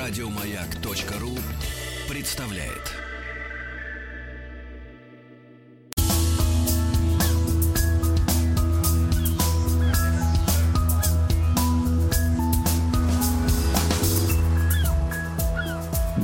Радиомаяк.ру 0.00 1.36
представляет. 2.08 2.96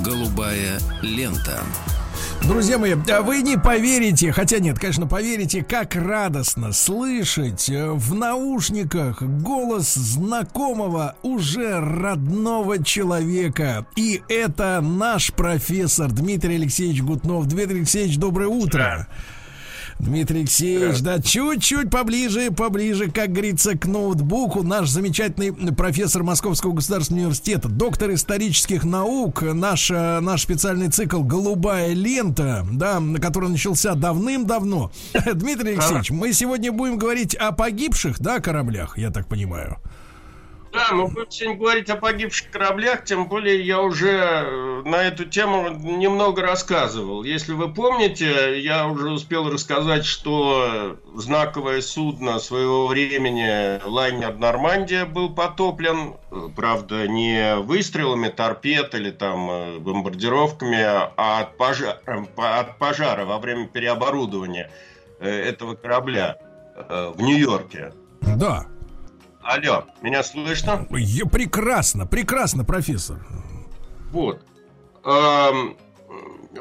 Голубая 0.02 0.78
лента. 1.02 1.62
Друзья 2.48 2.78
мои, 2.78 2.94
а 3.10 3.22
вы 3.22 3.42
не 3.42 3.58
поверите, 3.58 4.30
хотя 4.30 4.60
нет, 4.60 4.78
конечно, 4.78 5.08
поверите, 5.08 5.64
как 5.64 5.96
радостно 5.96 6.72
слышать 6.72 7.68
э, 7.68 7.90
в 7.90 8.14
наушниках 8.14 9.20
голос 9.20 9.94
знакомого, 9.94 11.16
уже 11.22 11.80
родного 11.80 12.82
человека. 12.84 13.84
И 13.96 14.22
это 14.28 14.80
наш 14.80 15.32
профессор 15.32 16.12
Дмитрий 16.12 16.54
Алексеевич 16.54 17.02
Гутнов. 17.02 17.46
Дмитрий 17.46 17.78
Алексеевич, 17.78 18.16
доброе 18.16 18.48
утро. 18.48 19.08
Дмитрий 19.98 20.40
Алексеевич, 20.40 21.00
да, 21.00 21.20
чуть-чуть 21.20 21.90
поближе, 21.90 22.50
поближе, 22.50 23.10
как 23.10 23.32
говорится, 23.32 23.76
к 23.76 23.86
ноутбуку. 23.86 24.62
Наш 24.62 24.88
замечательный 24.90 25.52
профессор 25.74 26.22
Московского 26.22 26.74
государственного 26.74 27.24
университета, 27.24 27.68
доктор 27.68 28.12
исторических 28.12 28.84
наук, 28.84 29.42
наш, 29.42 29.90
э, 29.90 30.20
наш 30.20 30.42
специальный 30.42 30.88
цикл 30.88 31.22
«Голубая 31.22 31.94
лента», 31.94 32.66
да, 32.70 33.02
который 33.20 33.48
начался 33.48 33.94
давным-давно. 33.94 34.92
Дмитрий 35.34 35.72
Алексеевич, 35.72 36.10
мы 36.10 36.32
сегодня 36.32 36.72
будем 36.72 36.98
говорить 36.98 37.34
о 37.34 37.52
погибших, 37.52 38.20
да, 38.20 38.40
кораблях, 38.40 38.98
я 38.98 39.10
так 39.10 39.26
понимаю. 39.26 39.78
Да, 40.76 40.92
мы 40.92 41.06
будем 41.08 41.30
сегодня 41.30 41.58
говорить 41.58 41.88
о 41.88 41.96
погибших 41.96 42.50
кораблях, 42.50 43.04
тем 43.04 43.28
более 43.28 43.62
я 43.62 43.80
уже 43.80 44.10
э, 44.10 44.82
на 44.84 44.96
эту 44.96 45.24
тему 45.24 45.70
немного 45.70 46.42
рассказывал. 46.42 47.22
Если 47.22 47.54
вы 47.54 47.72
помните, 47.72 48.60
я 48.60 48.86
уже 48.86 49.08
успел 49.10 49.50
рассказать, 49.50 50.04
что 50.04 50.98
знаковое 51.14 51.80
судно 51.80 52.38
своего 52.40 52.86
времени, 52.88 53.82
лайнер 53.88 54.36
«Нормандия», 54.36 55.06
был 55.06 55.34
потоплен, 55.34 56.16
правда, 56.54 57.08
не 57.08 57.56
выстрелами 57.56 58.28
торпед 58.28 58.94
или 58.94 59.10
там 59.10 59.50
э, 59.50 59.78
бомбардировками, 59.78 60.82
а 60.82 61.40
от 61.40 61.56
пожара, 61.56 61.98
от 62.36 62.76
пожара 62.78 63.24
во 63.24 63.38
время 63.38 63.66
переоборудования 63.66 64.70
э, 65.20 65.30
этого 65.30 65.74
корабля 65.74 66.36
в 66.76 67.22
Нью-Йорке. 67.22 67.94
Да. 68.20 68.66
Алло, 69.46 69.84
меня 70.02 70.24
слышно? 70.24 70.88
Я 70.90 71.24
прекрасно, 71.24 72.04
прекрасно, 72.04 72.64
профессор. 72.64 73.24
Вот. 74.10 74.44
Эм, 75.04 75.76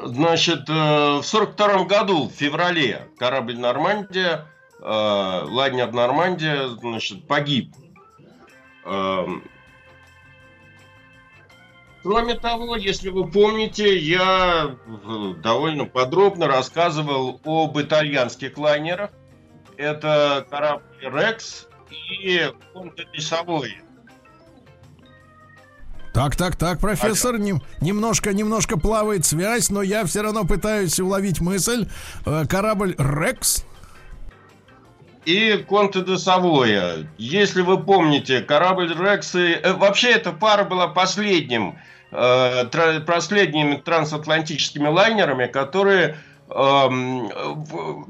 значит, 0.04 0.68
э, 0.68 1.16
в 1.16 1.22
сорок 1.24 1.54
втором 1.54 1.88
году, 1.88 2.28
в 2.28 2.32
феврале, 2.32 3.08
корабль 3.18 3.58
«Нормандия», 3.58 4.46
э, 4.78 4.84
лайнер 4.84 5.92
«Нормандия», 5.92 6.68
значит, 6.68 7.26
погиб. 7.26 7.74
Эм, 8.84 9.42
кроме 12.04 12.34
того, 12.34 12.76
если 12.76 13.08
вы 13.08 13.28
помните, 13.28 13.98
я 13.98 14.76
э, 14.86 15.34
довольно 15.42 15.86
подробно 15.86 16.46
рассказывал 16.46 17.40
об 17.44 17.80
итальянских 17.80 18.56
лайнерах. 18.56 19.10
Это 19.76 20.46
корабль 20.48 20.84
«Рекс», 21.00 21.66
и 21.90 22.52
контрвесовой. 22.72 23.78
Так, 26.16 26.34
так, 26.34 26.56
так, 26.56 26.80
профессор, 26.80 27.38
нем, 27.38 27.60
немножко, 27.82 28.32
немножко 28.32 28.78
плавает 28.78 29.26
связь, 29.26 29.68
но 29.68 29.82
я 29.82 30.06
все 30.06 30.22
равно 30.22 30.44
пытаюсь 30.44 30.98
уловить 30.98 31.42
мысль. 31.42 31.86
Э, 32.24 32.46
корабль 32.48 32.94
Рекс. 32.96 33.66
И 35.26 35.62
Конте 35.68 36.00
де 36.00 36.16
Савоя. 36.16 37.06
Если 37.18 37.60
вы 37.60 37.76
помните, 37.82 38.40
корабль 38.40 38.96
Рекс 38.98 39.34
и... 39.34 39.60
Э, 39.62 39.74
вообще 39.74 40.12
эта 40.12 40.32
пара 40.32 40.64
была 40.64 40.88
последним, 40.88 41.78
э, 42.10 42.64
последними 43.06 43.76
трансатлантическими 43.76 44.88
лайнерами, 44.88 45.48
которые 45.48 46.16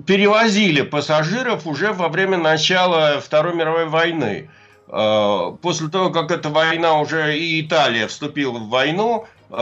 перевозили 0.07 0.83
пассажиров 0.83 1.67
уже 1.67 1.93
во 1.93 2.09
время 2.09 2.37
начала 2.37 3.21
Второй 3.21 3.55
мировой 3.55 3.87
войны. 3.87 4.51
Э, 4.89 5.57
после 5.63 5.89
того, 5.89 6.11
как 6.11 6.31
эта 6.31 6.49
война 6.49 7.01
уже 7.01 7.37
и 7.39 7.61
Италия 7.61 8.07
вступила 8.07 8.59
в 8.59 8.69
войну, 8.69 9.27
э, 9.51 9.55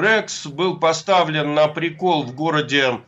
Рекс 0.00 0.46
был 0.46 0.76
поставлен 0.78 1.54
на 1.54 1.68
прикол 1.68 2.24
в 2.24 2.34
городе 2.34 3.00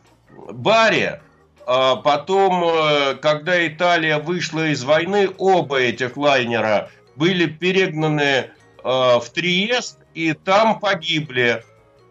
Баре. 0.49 1.21
А 1.67 1.97
потом, 1.97 2.63
э, 2.63 3.15
когда 3.15 3.67
Италия 3.67 4.17
вышла 4.17 4.67
из 4.67 4.83
войны, 4.83 5.29
оба 5.37 5.79
этих 5.79 6.17
лайнера 6.17 6.89
были 7.15 7.45
перегнаны 7.45 8.49
в 8.83 9.23
Триест, 9.31 9.99
и 10.15 10.33
там 10.33 10.79
погибли 10.79 11.63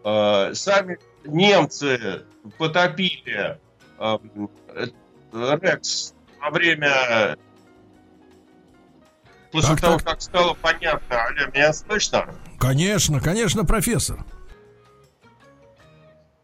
сами 0.03 0.99
немцы 1.25 2.23
потопили 2.57 3.57
э, 3.99 4.17
Рекс 5.33 6.13
во 6.39 6.49
время... 6.49 7.37
После 9.51 9.71
так, 9.71 9.81
того, 9.81 9.97
так. 9.97 10.07
как 10.07 10.21
стало 10.21 10.53
понятно, 10.53 11.15
Аля, 11.15 11.51
меня 11.53 11.73
слышно? 11.73 12.33
Конечно, 12.57 13.19
конечно, 13.19 13.65
профессор. 13.65 14.25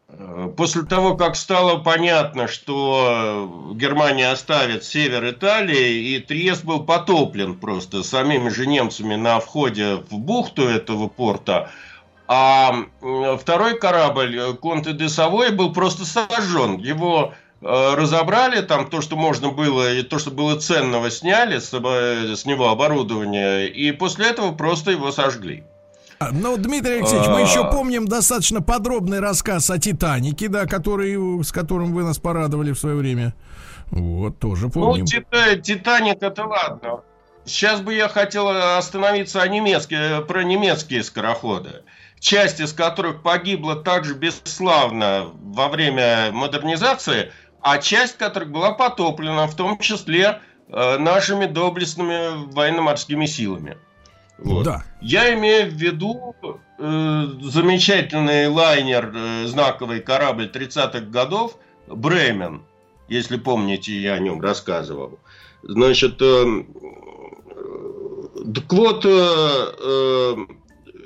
Э, 0.08 0.52
после 0.56 0.82
того, 0.82 1.16
как 1.16 1.36
стало 1.36 1.78
понятно, 1.78 2.48
что 2.48 3.72
Германия 3.74 4.30
оставит 4.30 4.84
север 4.84 5.28
Италии, 5.30 6.14
и 6.14 6.18
Триест 6.20 6.64
был 6.64 6.84
потоплен 6.84 7.58
просто 7.58 8.02
самими 8.02 8.48
же 8.48 8.66
немцами 8.66 9.14
на 9.14 9.38
входе 9.40 9.96
в 9.96 10.18
бухту 10.18 10.66
этого 10.68 11.08
порта, 11.08 11.70
а 12.28 12.84
второй 13.38 13.78
корабль, 13.78 14.54
Конте 14.60 14.92
де 14.92 15.08
Савой, 15.08 15.50
был 15.50 15.72
просто 15.72 16.04
сожжен. 16.04 16.76
Его 16.76 17.32
э, 17.62 17.94
разобрали, 17.94 18.60
там 18.60 18.90
то, 18.90 19.00
что 19.00 19.16
можно 19.16 19.50
было, 19.50 19.94
и 19.94 20.02
то, 20.02 20.18
что 20.18 20.30
было 20.30 20.60
ценного, 20.60 21.10
сняли 21.10 21.58
с, 21.58 21.70
с 21.70 22.44
него 22.44 22.68
оборудование, 22.68 23.68
и 23.68 23.92
после 23.92 24.26
этого 24.26 24.52
просто 24.52 24.90
его 24.90 25.10
сожгли. 25.10 25.64
А, 26.18 26.30
ну, 26.30 26.58
Дмитрий 26.58 26.98
Алексеевич, 26.98 27.28
мы 27.28 27.40
еще 27.40 27.64
а. 27.64 27.70
помним 27.70 28.06
достаточно 28.06 28.60
подробный 28.60 29.20
рассказ 29.20 29.70
о 29.70 29.78
Титанике, 29.78 30.48
да, 30.48 30.66
который, 30.66 31.42
с 31.42 31.50
которым 31.50 31.94
вы 31.94 32.02
нас 32.02 32.18
порадовали 32.18 32.72
в 32.72 32.78
свое 32.78 32.96
время. 32.96 33.34
Вот, 33.90 34.38
тоже 34.38 34.66
ну, 34.66 34.70
помним. 34.70 35.06
Ну, 35.10 35.56
Титаник 35.62 36.22
это 36.22 36.44
ладно. 36.44 37.00
Сейчас 37.46 37.80
бы 37.80 37.94
я 37.94 38.08
хотел 38.08 38.48
остановиться 38.48 39.40
о 39.40 39.48
немецкие, 39.48 40.20
про 40.20 40.42
немецкие 40.42 41.02
скороходы 41.02 41.82
часть 42.20 42.60
из 42.60 42.72
которых 42.72 43.22
погибла 43.22 43.76
также 43.76 44.14
бесславно 44.14 45.30
во 45.34 45.68
время 45.68 46.30
модернизации, 46.32 47.32
а 47.60 47.78
часть 47.78 48.18
которых 48.18 48.50
была 48.50 48.72
потоплена, 48.72 49.46
в 49.46 49.54
том 49.54 49.78
числе 49.78 50.40
э, 50.68 50.98
нашими 50.98 51.46
доблестными 51.46 52.52
военно-морскими 52.52 53.26
силами. 53.26 53.76
Вот. 54.38 54.64
Да. 54.64 54.84
Я 55.00 55.34
имею 55.34 55.70
в 55.70 55.74
виду 55.74 56.34
э, 56.78 57.26
замечательный 57.42 58.46
лайнер, 58.48 59.12
э, 59.14 59.46
знаковый 59.46 60.00
корабль 60.00 60.50
30-х 60.52 61.00
годов 61.00 61.56
Бремен, 61.88 62.62
если 63.08 63.36
помните, 63.36 63.92
я 63.98 64.14
о 64.14 64.18
нем 64.20 64.40
рассказывал. 64.40 65.18
Значит, 65.62 66.22
э, 66.22 66.44
э, 67.50 68.52
так 68.54 68.72
вот, 68.72 69.04
э, 69.04 69.74
э 69.80 70.36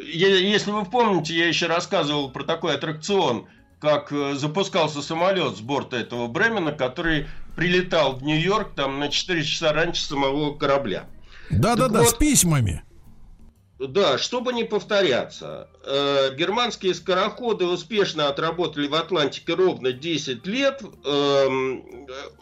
если 0.04 0.70
вы 0.70 0.84
помните, 0.84 1.34
я 1.34 1.48
еще 1.48 1.66
рассказывал 1.66 2.30
про 2.30 2.44
такой 2.44 2.74
аттракцион, 2.74 3.46
как 3.80 4.12
э, 4.12 4.34
запускался 4.34 5.02
самолет 5.02 5.56
с 5.56 5.60
борта 5.60 5.96
этого 5.96 6.28
Бремена, 6.28 6.72
который 6.72 7.26
прилетал 7.56 8.14
в 8.16 8.22
Нью-Йорк 8.22 8.74
там 8.74 8.98
на 8.98 9.08
4 9.08 9.42
часа 9.42 9.72
раньше 9.72 10.04
самого 10.04 10.54
корабля. 10.56 11.06
Да-да-да, 11.50 12.00
вот, 12.00 12.10
с 12.10 12.14
письмами. 12.14 12.82
Да, 13.78 14.16
чтобы 14.16 14.52
не 14.52 14.62
повторяться, 14.62 15.68
э, 15.84 16.36
германские 16.36 16.94
скороходы 16.94 17.66
успешно 17.66 18.28
отработали 18.28 18.86
в 18.86 18.94
Атлантике 18.94 19.54
ровно 19.54 19.92
10 19.92 20.46
лет. 20.46 20.82
Э, 21.04 21.48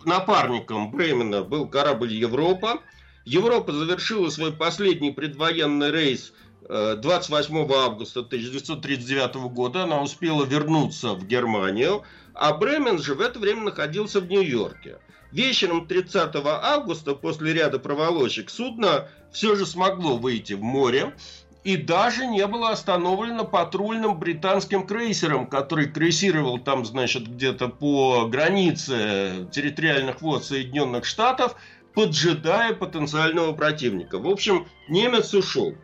напарником 0.05 0.91
Бремена 0.91 1.43
был 1.43 1.67
корабль 1.67 2.13
Европа. 2.13 2.81
Европа 3.25 3.73
завершила 3.73 4.29
свой 4.29 4.53
последний 4.53 5.13
предвоенный 5.13 5.91
рейс 5.91 6.35
28 6.69 7.73
августа 7.73 8.21
1939 8.21 9.35
года 9.53 9.85
она 9.85 10.03
успела 10.03 10.45
вернуться 10.45 11.15
в 11.15 11.27
Германию, 11.27 12.03
а 12.35 12.53
Бремен 12.55 12.99
же 12.99 13.15
в 13.15 13.21
это 13.21 13.39
время 13.39 13.63
находился 13.63 14.21
в 14.21 14.29
Нью-Йорке. 14.29 14.99
Вечером 15.33 15.87
30 15.87 16.35
августа, 16.45 17.15
после 17.15 17.53
ряда 17.53 17.79
проволочек, 17.79 18.51
судно 18.51 19.09
все 19.33 19.55
же 19.57 19.65
смогло 19.65 20.17
выйти 20.17 20.53
в 20.55 20.63
море. 20.63 21.15
и 21.63 21.77
даже 21.77 22.27
не 22.27 22.47
было 22.47 22.71
остановлено 22.71 23.45
патрульным 23.45 24.19
британским 24.19 24.87
крейсером, 24.87 25.47
который 25.47 25.87
крейсировал 25.91 26.59
там, 26.59 26.85
значит, 26.87 27.29
где-то 27.29 27.69
по 27.69 28.27
границе 28.27 29.49
территориальных 29.53 30.23
вод 30.23 30.45
Соединенных 30.45 31.05
Штатов, 31.05 31.57
поджидая 31.95 32.73
потенциального 32.73 33.53
противника. 33.53 34.19
В 34.19 34.27
общем, 34.27 34.69
немец 34.89 35.35
ушел. 35.35 35.75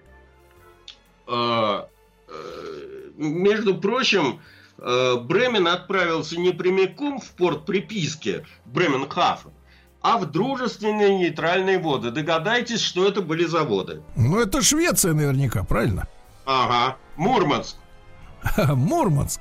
А, 1.27 1.89
э, 2.29 3.11
между 3.17 3.77
прочим, 3.77 4.41
э, 4.79 5.17
Бремен 5.17 5.67
отправился 5.67 6.39
не 6.39 6.53
прямиком 6.53 7.21
в 7.21 7.31
порт 7.33 7.67
приписки 7.67 8.47
Бременхафен, 8.67 9.51
а 10.03 10.19
в 10.19 10.27
дружественные 10.31 11.19
нейтральные 11.19 11.79
воды. 11.79 12.11
Догадайтесь, 12.11 12.83
что 12.83 13.07
это 13.07 13.23
были 13.23 13.45
заводы. 13.45 14.03
Ну, 14.17 14.39
это 14.39 14.63
Швеция 14.63 15.15
наверняка, 15.15 15.65
правильно? 15.65 16.07
Ага, 16.45 16.97
Мурманск. 17.17 17.77
Мурманск. 18.69 19.41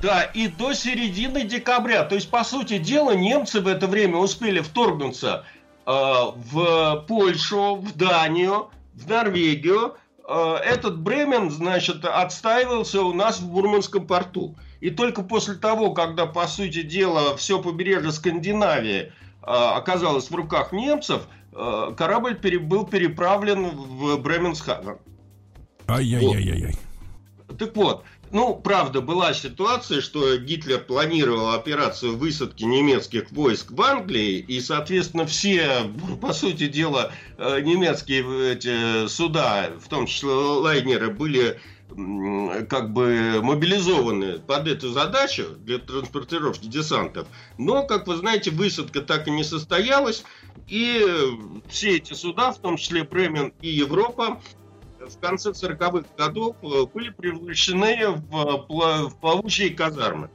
Да, 0.00 0.22
и 0.22 0.48
до 0.48 0.74
середины 0.74 1.42
декабря. 1.42 2.04
То 2.04 2.14
есть, 2.14 2.30
по 2.30 2.44
сути 2.44 2.78
дела, 2.78 3.12
немцы 3.12 3.60
в 3.60 3.66
это 3.66 3.86
время 3.86 4.18
успели 4.18 4.60
вторгнуться 4.60 5.44
э, 5.86 5.90
в 5.90 7.04
Польшу, 7.08 7.76
в 7.76 7.96
Данию, 7.96 8.70
в 8.94 9.08
Норвегию. 9.08 9.96
Э, 10.28 10.56
этот 10.64 10.98
Бремен, 11.00 11.50
значит, 11.50 12.04
отстаивался 12.04 13.02
у 13.02 13.12
нас 13.12 13.40
в 13.40 13.46
Мурманском 13.46 14.06
порту. 14.06 14.56
И 14.80 14.90
только 14.90 15.22
после 15.22 15.54
того, 15.54 15.92
когда, 15.92 16.26
по 16.26 16.46
сути 16.46 16.82
дела, 16.82 17.36
все 17.36 17.62
побережье 17.62 18.12
Скандинавии– 18.12 19.12
а, 19.46 19.76
оказалась 19.76 20.28
в 20.28 20.34
руках 20.34 20.72
немцев, 20.72 21.22
а, 21.52 21.92
корабль 21.92 22.34
был 22.58 22.84
переправлен 22.84 23.70
в 23.70 24.18
Бременсхаген. 24.18 24.98
Ай-яй-яй-яй. 25.86 26.74
Так 27.56 27.76
вот, 27.76 28.02
ну, 28.32 28.54
правда, 28.54 29.00
была 29.00 29.34
ситуация, 29.34 30.00
что 30.00 30.36
Гитлер 30.36 30.80
планировал 30.80 31.52
операцию 31.52 32.16
высадки 32.16 32.64
немецких 32.64 33.30
войск 33.30 33.70
в 33.70 33.80
Англии, 33.82 34.38
и, 34.38 34.60
соответственно, 34.60 35.26
все, 35.26 35.90
по 36.20 36.32
сути 36.32 36.66
дела, 36.66 37.12
э, 37.38 37.60
немецкие 37.60 38.52
эти 38.52 39.06
суда, 39.08 39.70
в 39.80 39.88
том 39.88 40.06
числе 40.06 40.30
лайнеры, 40.30 41.10
были 41.10 41.60
как 42.68 42.92
бы 42.92 43.40
мобилизованы 43.42 44.40
под 44.40 44.68
эту 44.68 44.90
задачу 44.90 45.56
для 45.60 45.78
транспортировки 45.78 46.66
десантов. 46.66 47.28
Но, 47.58 47.84
как 47.84 48.06
вы 48.06 48.16
знаете, 48.16 48.50
высадка 48.50 49.00
так 49.00 49.28
и 49.28 49.30
не 49.30 49.44
состоялась. 49.44 50.24
И 50.68 51.00
все 51.68 51.96
эти 51.96 52.12
суда, 52.12 52.52
в 52.52 52.58
том 52.58 52.76
числе 52.76 53.04
Бремен 53.04 53.52
и 53.62 53.68
Европа, 53.68 54.42
в 55.08 55.18
конце 55.20 55.50
40-х 55.50 56.08
годов 56.16 56.56
э, 56.62 56.86
были 56.92 57.10
превращены 57.10 58.10
в, 58.10 58.66
в 58.68 59.20
плавучие 59.20 59.70
казармы 59.70 60.30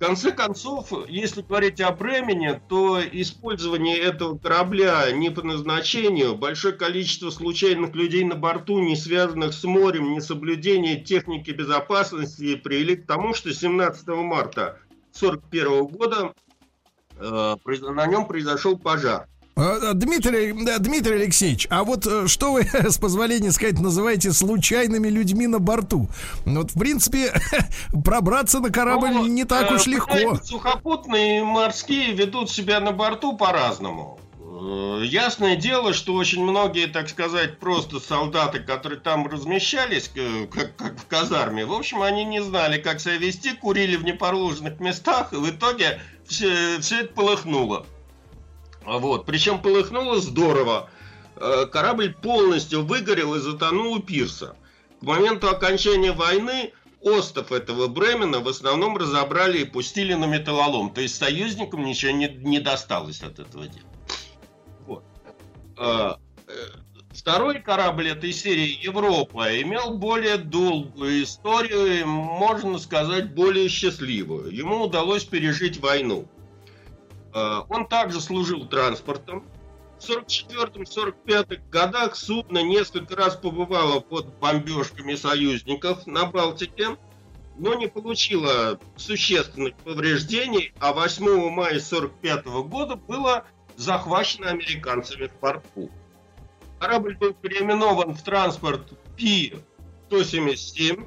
конце 0.00 0.32
концов, 0.32 0.92
если 1.08 1.42
говорить 1.42 1.80
о 1.80 1.92
Бремени, 1.92 2.60
то 2.68 3.00
использование 3.00 3.98
этого 3.98 4.36
корабля 4.38 5.12
не 5.12 5.30
по 5.30 5.42
назначению, 5.42 6.34
большое 6.34 6.74
количество 6.74 7.30
случайных 7.30 7.94
людей 7.94 8.24
на 8.24 8.34
борту, 8.34 8.80
не 8.80 8.96
связанных 8.96 9.52
с 9.52 9.62
морем, 9.62 10.14
несоблюдение 10.14 11.00
техники 11.00 11.50
безопасности 11.50 12.56
привели 12.56 12.96
к 12.96 13.06
тому, 13.06 13.34
что 13.34 13.52
17 13.52 14.08
марта 14.08 14.80
1941 15.14 15.86
года 15.86 16.32
э, 17.16 17.56
на 17.92 18.06
нем 18.06 18.26
произошел 18.26 18.78
пожар. 18.78 19.28
А, 19.56 19.92
Дмитрий, 19.94 20.52
Дмитрий 20.78 21.14
Алексеевич, 21.14 21.66
а 21.70 21.84
вот 21.84 22.06
э, 22.06 22.26
что 22.28 22.52
вы, 22.52 22.62
с 22.72 22.98
позволения 22.98 23.52
сказать, 23.52 23.78
называете 23.78 24.32
случайными 24.32 25.08
людьми 25.08 25.46
на 25.46 25.58
борту? 25.58 26.08
Вот, 26.44 26.70
в 26.70 26.78
принципе, 26.78 27.32
пробраться 28.04 28.60
на 28.60 28.70
корабль 28.70 29.10
ну, 29.10 29.26
не 29.26 29.44
так 29.44 29.70
уж 29.70 29.86
легко. 29.86 30.36
Сухопутные 30.42 31.44
морские 31.44 32.12
ведут 32.12 32.50
себя 32.50 32.80
на 32.80 32.92
борту 32.92 33.36
по-разному. 33.36 34.20
Э, 34.38 35.02
ясное 35.04 35.56
дело, 35.56 35.92
что 35.94 36.14
очень 36.14 36.42
многие, 36.42 36.86
так 36.86 37.08
сказать, 37.08 37.58
просто 37.58 37.98
солдаты, 37.98 38.60
которые 38.60 39.00
там 39.00 39.26
размещались, 39.26 40.10
как, 40.50 40.76
как 40.76 40.98
в 40.98 41.06
казарме, 41.06 41.64
в 41.66 41.72
общем, 41.72 42.02
они 42.02 42.24
не 42.24 42.42
знали, 42.42 42.80
как 42.80 43.00
себя 43.00 43.16
вести, 43.16 43.52
курили 43.52 43.96
в 43.96 44.04
неположенных 44.04 44.78
местах, 44.80 45.32
и 45.32 45.36
в 45.36 45.50
итоге 45.50 46.00
все, 46.26 46.78
все 46.80 47.00
это 47.00 47.14
полыхнуло. 47.14 47.86
Вот. 48.98 49.26
Причем 49.26 49.60
полыхнуло 49.60 50.20
здорово. 50.20 50.90
Э, 51.36 51.66
корабль 51.66 52.12
полностью 52.12 52.84
выгорел 52.84 53.34
и 53.34 53.38
затонул 53.38 53.94
у 53.94 54.00
пирса. 54.00 54.56
К 55.00 55.02
моменту 55.02 55.48
окончания 55.48 56.12
войны 56.12 56.72
остов 57.00 57.52
этого 57.52 57.86
Бремена 57.86 58.40
в 58.40 58.48
основном 58.48 58.96
разобрали 58.96 59.58
и 59.58 59.64
пустили 59.64 60.14
на 60.14 60.26
металлолом. 60.26 60.92
То 60.92 61.00
есть 61.00 61.16
союзникам 61.16 61.84
ничего 61.84 62.12
не, 62.12 62.28
не 62.28 62.58
досталось 62.58 63.22
от 63.22 63.38
этого 63.38 63.68
дела. 63.68 63.86
Вот. 64.86 65.04
Э, 65.78 66.14
э, 66.48 66.52
второй 67.12 67.60
корабль 67.60 68.08
этой 68.08 68.32
серии 68.32 68.84
Европа 68.84 69.60
имел 69.62 69.96
более 69.98 70.36
долгую 70.36 71.22
историю, 71.22 72.06
можно 72.06 72.78
сказать, 72.78 73.34
более 73.34 73.68
счастливую. 73.68 74.50
Ему 74.50 74.82
удалось 74.82 75.24
пережить 75.24 75.78
войну. 75.78 76.28
Э, 77.34 77.62
он 77.68 77.86
также 77.86 78.20
служил 78.20 78.66
транспортом. 78.66 79.44
В 79.98 80.08
1944-1945 80.08 81.70
годах 81.70 82.16
судно 82.16 82.62
несколько 82.62 83.16
раз 83.16 83.36
побывало 83.36 84.00
под 84.00 84.34
бомбежками 84.38 85.14
союзников 85.14 86.06
на 86.06 86.26
Балтике, 86.26 86.96
но 87.58 87.74
не 87.74 87.86
получило 87.86 88.80
существенных 88.96 89.74
повреждений, 89.76 90.72
а 90.80 90.94
8 90.94 91.24
мая 91.50 91.76
1945 91.76 92.46
года 92.68 92.96
было 92.96 93.44
захвачено 93.76 94.48
американцами 94.48 95.26
в 95.26 95.32
порту. 95.32 95.90
Корабль 96.78 97.16
был 97.16 97.34
переименован 97.34 98.14
в 98.14 98.22
транспорт 98.22 98.92
Пи-177, 99.16 101.06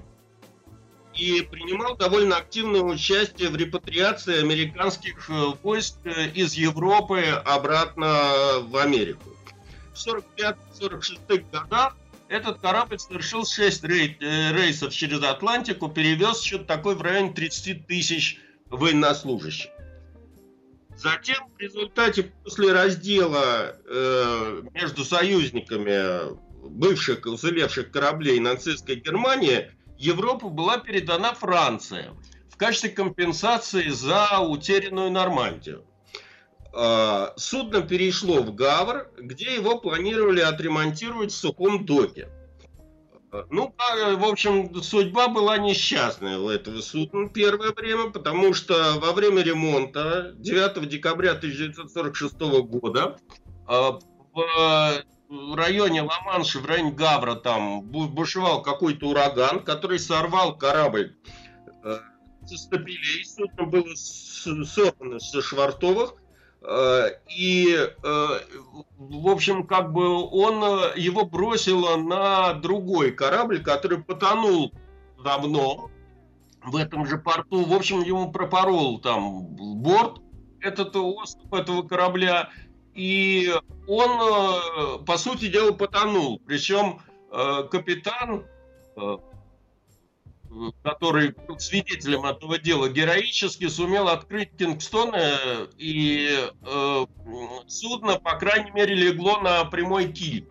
и 1.15 1.41
принимал 1.41 1.95
довольно 1.95 2.37
активное 2.37 2.81
участие 2.81 3.49
в 3.49 3.55
репатриации 3.55 4.39
американских 4.39 5.29
э, 5.29 5.53
войск 5.61 5.97
э, 6.05 6.29
из 6.29 6.53
Европы 6.53 7.21
обратно 7.45 8.59
в 8.61 8.77
Америку. 8.77 9.29
В 9.93 10.07
45-46 10.07 11.45
годах 11.51 11.95
этот 12.29 12.59
корабль 12.59 12.97
совершил 12.97 13.45
6 13.45 13.83
рей- 13.83 14.17
э, 14.19 14.53
рейсов 14.53 14.93
через 14.93 15.21
Атлантику, 15.21 15.87
перевез 15.89 16.41
что-то 16.41 16.65
такое 16.65 16.95
в 16.95 17.01
районе 17.01 17.33
30 17.33 17.85
тысяч 17.85 18.39
военнослужащих. 18.69 19.69
Затем 20.95 21.47
в 21.55 21.59
результате 21.59 22.31
после 22.43 22.71
раздела 22.71 23.75
э, 23.85 24.63
между 24.73 25.03
союзниками 25.03 26.35
бывших 26.67 27.25
уцелевших 27.25 27.91
кораблей 27.91 28.39
нацистской 28.39 28.95
Германии– 28.95 29.71
Европу 30.03 30.49
была 30.49 30.79
передана 30.79 31.33
Франция 31.33 32.13
в 32.49 32.57
качестве 32.57 32.89
компенсации 32.89 33.87
за 33.89 34.39
утерянную 34.39 35.09
Нормандию. 35.09 35.85
А, 36.73 37.33
судно 37.37 37.81
перешло 37.81 38.41
в 38.41 38.53
Гавр, 38.53 39.09
где 39.17 39.55
его 39.55 39.79
планировали 39.79 40.41
отремонтировать 40.41 41.31
в 41.31 41.35
сухом 41.35 41.85
доке. 41.85 42.27
А, 43.31 43.45
ну, 43.49 43.73
в 43.77 44.25
общем, 44.25 44.75
судьба 44.83 45.29
была 45.29 45.57
несчастная 45.57 46.37
у 46.37 46.49
этого 46.49 46.81
судна 46.81 47.29
первое 47.29 47.71
время, 47.71 48.09
потому 48.09 48.53
что 48.53 48.95
во 48.97 49.13
время 49.13 49.41
ремонта 49.41 50.33
9 50.35 50.89
декабря 50.89 51.31
1946 51.31 52.39
года 52.65 53.17
а, 53.67 53.99
в 54.33 55.03
в 55.29 55.55
районе 55.55 56.01
Ла-Манша, 56.01 56.59
в 56.59 56.65
районе 56.65 56.91
Гавра, 56.91 57.35
там 57.35 57.81
бушевал 57.81 58.61
какой-то 58.61 59.07
ураган, 59.07 59.61
который 59.61 59.99
сорвал 59.99 60.57
корабль 60.57 61.15
э, 61.83 61.97
со 62.45 62.57
стапелей. 62.57 63.25
Судно 63.25 63.65
было 63.65 63.95
сорвано 63.95 65.19
со 65.19 65.41
швартовых. 65.41 66.15
Э, 66.61 67.09
и, 67.29 67.75
э, 67.75 68.27
в 68.97 69.27
общем, 69.27 69.67
как 69.67 69.91
бы 69.91 70.23
он 70.31 70.63
э, 70.63 70.93
его 70.97 71.25
бросило 71.25 71.97
на 71.97 72.53
другой 72.53 73.11
корабль, 73.11 73.61
который 73.61 74.01
потонул 74.01 74.73
давно 75.23 75.89
в 76.63 76.75
этом 76.77 77.05
же 77.05 77.17
порту. 77.17 77.65
В 77.65 77.73
общем, 77.73 78.01
ему 78.01 78.31
пропорол 78.31 78.99
там 78.99 79.45
борт 79.45 80.21
этот 80.61 80.95
остров 80.95 81.51
этого 81.51 81.83
корабля. 81.83 82.49
И 82.93 83.51
он, 83.87 84.09
э, 84.11 85.03
по 85.05 85.17
сути 85.17 85.47
дела, 85.47 85.71
потонул. 85.71 86.39
Причем 86.45 87.01
э, 87.31 87.63
капитан, 87.69 88.45
э, 88.95 89.17
который 90.83 91.31
был 91.31 91.57
свидетелем 91.57 92.25
этого 92.25 92.59
дела, 92.59 92.87
героически 92.87 93.67
сумел 93.67 94.07
открыть 94.07 94.55
Кингстон, 94.55 95.15
и 95.79 96.47
судно, 97.65 98.19
по 98.19 98.37
крайней 98.37 98.69
мере, 98.69 98.93
легло 98.93 99.39
на 99.39 99.65
прямой 99.65 100.11
киль. 100.11 100.47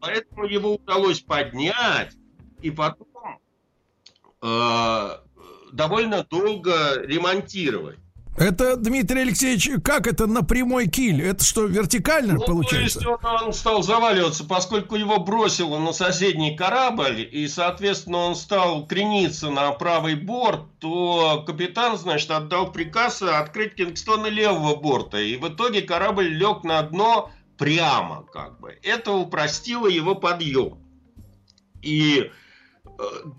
поэтому 0.00 0.46
его 0.46 0.74
удалось 0.74 1.20
поднять 1.20 2.16
и 2.62 2.72
потом 2.72 3.38
довольно 5.72 6.24
долго 6.24 7.00
ремонтировать. 7.02 8.00
Это, 8.36 8.76
Дмитрий 8.76 9.20
Алексеевич, 9.20 9.68
как 9.84 10.06
это 10.06 10.26
на 10.26 10.42
прямой 10.42 10.88
киль? 10.88 11.22
Это 11.22 11.44
что, 11.44 11.66
вертикально 11.66 12.34
ну, 12.34 12.40
получается? 12.40 13.00
То 13.00 13.10
есть 13.10 13.24
он, 13.24 13.42
он 13.46 13.52
стал 13.52 13.82
заваливаться, 13.82 14.44
поскольку 14.44 14.96
его 14.96 15.18
бросило 15.18 15.78
на 15.78 15.92
соседний 15.92 16.56
корабль, 16.56 17.28
и, 17.30 17.46
соответственно, 17.46 18.18
он 18.18 18.36
стал 18.36 18.86
крениться 18.86 19.50
на 19.50 19.70
правый 19.72 20.14
борт, 20.14 20.62
то 20.78 21.44
капитан, 21.46 21.98
значит, 21.98 22.30
отдал 22.30 22.72
приказ 22.72 23.20
открыть 23.20 23.74
кингстоны 23.74 24.28
левого 24.28 24.76
борта, 24.76 25.18
и 25.18 25.36
в 25.36 25.48
итоге 25.48 25.82
корабль 25.82 26.28
лег 26.28 26.64
на 26.64 26.82
дно 26.82 27.30
прямо, 27.58 28.24
как 28.32 28.58
бы. 28.60 28.78
Это 28.82 29.12
упростило 29.12 29.86
его 29.86 30.14
подъем. 30.14 30.78
И 31.82 32.30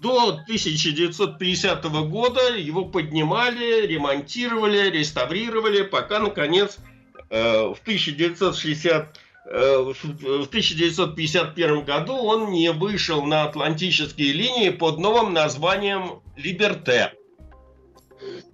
до 0.01 0.29
1950 0.29 1.86
года 2.10 2.55
его 2.55 2.86
поднимали, 2.86 3.86
ремонтировали, 3.86 4.89
реставрировали, 4.89 5.84
пока, 5.84 6.20
наконец, 6.20 6.77
э, 7.29 7.74
в 7.74 7.77
1960 7.82 9.17
э, 9.46 9.93
в 9.93 10.48
1951 10.48 11.86
году 11.86 12.13
он 12.13 12.51
не 12.51 12.72
вышел 12.72 13.24
на 13.25 13.43
атлантические 13.43 14.34
линии 14.34 14.70
под 14.70 15.00
новым 15.00 15.34
названием 15.34 16.22
«Либерте». 16.36 17.13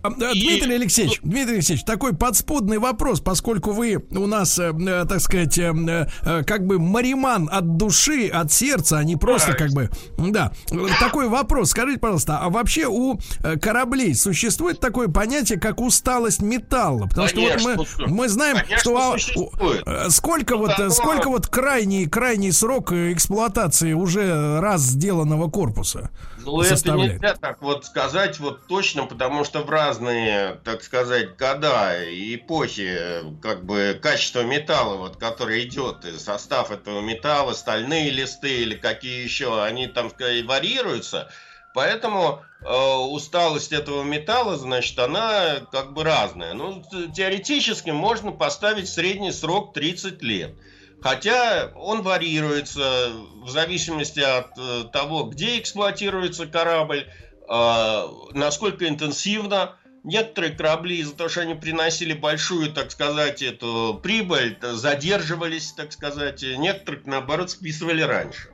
А, 0.02 0.12
Дмитрий 0.12 0.76
Алексеевич, 0.76 1.20
Дмитрий 1.24 1.56
Алексеевич, 1.56 1.84
такой 1.84 2.16
подспудный 2.16 2.78
вопрос, 2.78 3.20
поскольку 3.20 3.72
вы 3.72 4.02
у 4.12 4.28
нас, 4.28 4.58
э, 4.58 4.72
э, 4.72 5.06
так 5.08 5.20
сказать, 5.20 5.58
э, 5.58 6.08
как 6.48 6.66
бы 6.66 6.80
мариман 6.80 7.50
от 7.52 7.76
души, 7.76 8.28
от 8.30 8.52
сердца, 8.52 9.00
а 9.00 9.04
не 9.04 9.18
просто 9.18 9.54
как 9.54 9.72
бы, 9.72 9.90
да. 10.18 10.52
Такой 11.00 11.28
вопрос, 11.28 11.72
скажите, 11.72 12.00
пожалуйста, 12.00 12.40
а 12.40 12.50
вообще 12.50 12.88
у 12.88 13.20
кораблей 13.62 14.16
существует 14.16 14.80
такое 14.80 15.10
понятие, 15.10 15.60
как 15.60 15.82
усталость 15.82 16.42
металла? 16.42 17.08
Потому 17.08 17.28
Конечно, 17.28 17.60
что 17.60 17.76
вот 17.76 17.88
мы, 18.00 18.08
мы 18.08 18.30
знаем, 18.30 18.58
Конечно, 18.58 18.78
что 18.80 19.52
а, 19.86 20.10
сколько 20.10 20.54
ну, 20.54 20.60
вот, 20.62 20.72
да, 20.78 20.90
сколько 20.90 21.30
вот 21.30 21.48
крайний, 21.48 22.08
крайний 22.08 22.52
срок 22.52 22.94
эксплуатации 22.94 23.94
уже 23.94 24.60
раз 24.62 24.82
сделанного 24.82 25.50
корпуса? 25.50 26.10
Ну, 26.46 26.62
это 26.62 26.92
нельзя 26.94 27.36
так 27.36 27.62
вот 27.62 27.86
сказать 27.86 28.40
вот 28.40 28.66
точно, 28.68 29.06
потому 29.06 29.44
что 29.44 29.64
в 29.64 29.70
разные, 29.90 30.60
так 30.64 30.84
сказать, 30.84 31.36
года 31.36 32.04
и 32.04 32.36
эпохи, 32.36 33.24
как 33.42 33.66
бы 33.66 34.00
качество 34.02 34.42
металла, 34.44 34.98
вот, 34.98 35.18
который 35.18 35.64
идет, 35.64 36.06
и 36.06 36.18
состав 36.20 36.70
этого 36.70 37.02
металла, 37.02 37.54
стальные 37.54 38.12
листы 38.12 38.62
или 38.62 38.76
какие 38.76 39.24
еще, 39.24 39.64
они 39.64 39.88
там 39.88 40.12
сказать, 40.12 40.46
варьируются. 40.46 41.32
Поэтому 41.74 42.44
э, 42.62 42.72
усталость 42.72 43.72
этого 43.72 44.04
металла, 44.04 44.58
значит, 44.58 44.98
она 45.00 45.62
как 45.72 45.94
бы 45.94 46.04
разная. 46.04 46.54
Ну, 46.54 46.84
теоретически 47.16 47.90
можно 47.90 48.32
поставить 48.32 48.90
средний 48.90 49.32
срок 49.32 49.74
30 49.74 50.22
лет. 50.22 50.56
Хотя 51.02 51.72
он 51.76 52.02
варьируется 52.02 53.12
в 53.42 53.50
зависимости 53.50 54.20
от 54.20 54.52
э, 54.58 54.84
того, 54.92 55.24
где 55.24 55.60
эксплуатируется 55.60 56.48
корабль, 56.48 57.08
э, 57.48 58.08
насколько 58.34 58.88
интенсивно. 58.88 59.76
Некоторые 60.04 60.54
корабли 60.54 61.00
из-за 61.00 61.16
того, 61.16 61.30
что 61.30 61.42
они 61.42 61.56
приносили 61.56 62.14
большую, 62.14 62.72
так 62.72 62.92
сказать, 62.92 63.42
эту 63.42 64.00
прибыль, 64.02 64.58
задерживались, 64.62 65.74
так 65.74 65.92
сказать. 65.92 66.42
Некоторых, 66.42 67.06
наоборот, 67.06 67.52
списывали 67.52 68.02
раньше. 68.02 68.50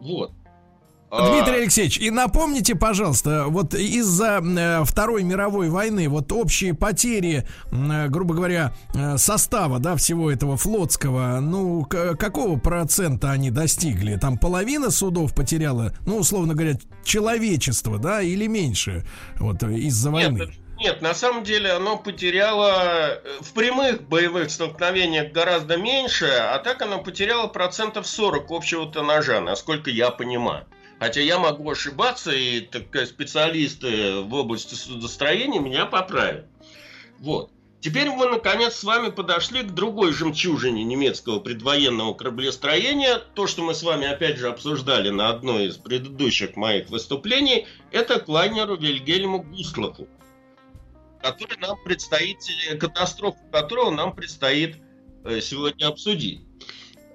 Вот. 0.00 0.32
Дмитрий 1.08 1.54
а. 1.54 1.58
Алексеевич, 1.62 1.98
и 1.98 2.10
напомните, 2.10 2.74
пожалуйста, 2.74 3.44
вот 3.46 3.74
из-за 3.74 4.40
э, 4.42 4.84
Второй 4.84 5.22
мировой 5.22 5.70
войны, 5.70 6.08
вот 6.08 6.32
общие 6.32 6.74
потери, 6.74 7.46
э, 7.70 8.08
грубо 8.08 8.34
говоря, 8.34 8.74
э, 8.92 9.16
состава, 9.16 9.78
да, 9.78 9.94
всего 9.94 10.32
этого 10.32 10.56
флотского, 10.56 11.38
ну, 11.40 11.84
какого 11.84 12.58
процента 12.58 13.30
они 13.30 13.50
достигли? 13.50 14.16
Там 14.16 14.36
половина 14.36 14.90
судов 14.90 15.32
потеряла, 15.32 15.94
ну, 16.06 16.16
условно 16.18 16.54
говоря, 16.54 16.76
человечество, 17.04 17.98
да, 17.98 18.20
или 18.20 18.48
меньше, 18.48 19.06
вот 19.38 19.62
из-за 19.62 20.10
войны? 20.10 20.38
Нет, 20.38 20.65
нет, 20.78 21.00
на 21.00 21.14
самом 21.14 21.42
деле 21.42 21.72
оно 21.72 21.96
потеряло 21.96 23.20
в 23.40 23.52
прямых 23.54 24.02
боевых 24.02 24.50
столкновениях 24.50 25.32
гораздо 25.32 25.76
меньше, 25.76 26.26
а 26.26 26.58
так 26.58 26.82
оно 26.82 27.02
потеряло 27.02 27.46
процентов 27.46 28.06
40 28.06 28.50
общего 28.50 28.90
тоннажа, 28.90 29.40
насколько 29.40 29.90
я 29.90 30.10
понимаю. 30.10 30.66
Хотя 30.98 31.20
я 31.20 31.38
могу 31.38 31.70
ошибаться, 31.70 32.32
и 32.32 32.60
так, 32.60 33.06
специалисты 33.06 34.20
в 34.20 34.34
области 34.34 34.74
судостроения 34.74 35.60
меня 35.60 35.86
поправят. 35.86 36.46
Вот. 37.18 37.50
Теперь 37.80 38.10
мы, 38.10 38.26
наконец, 38.26 38.74
с 38.74 38.84
вами 38.84 39.10
подошли 39.10 39.62
к 39.62 39.72
другой 39.72 40.12
жемчужине 40.12 40.82
немецкого 40.82 41.38
предвоенного 41.38 42.14
кораблестроения. 42.14 43.20
То, 43.34 43.46
что 43.46 43.62
мы 43.62 43.74
с 43.74 43.82
вами, 43.82 44.06
опять 44.06 44.38
же, 44.38 44.48
обсуждали 44.48 45.10
на 45.10 45.28
одной 45.28 45.66
из 45.66 45.76
предыдущих 45.76 46.56
моих 46.56 46.88
выступлений, 46.88 47.66
это 47.92 48.18
к 48.18 48.28
лайнеру 48.28 48.76
Вильгельму 48.76 49.42
Густлаху, 49.42 50.08
который 51.22 51.58
нам 51.58 51.76
предстоит, 51.82 52.38
катастрофу 52.80 53.38
которого 53.52 53.90
нам 53.90 54.14
предстоит 54.14 54.76
э, 55.24 55.40
сегодня 55.40 55.88
обсудить. 55.88 56.42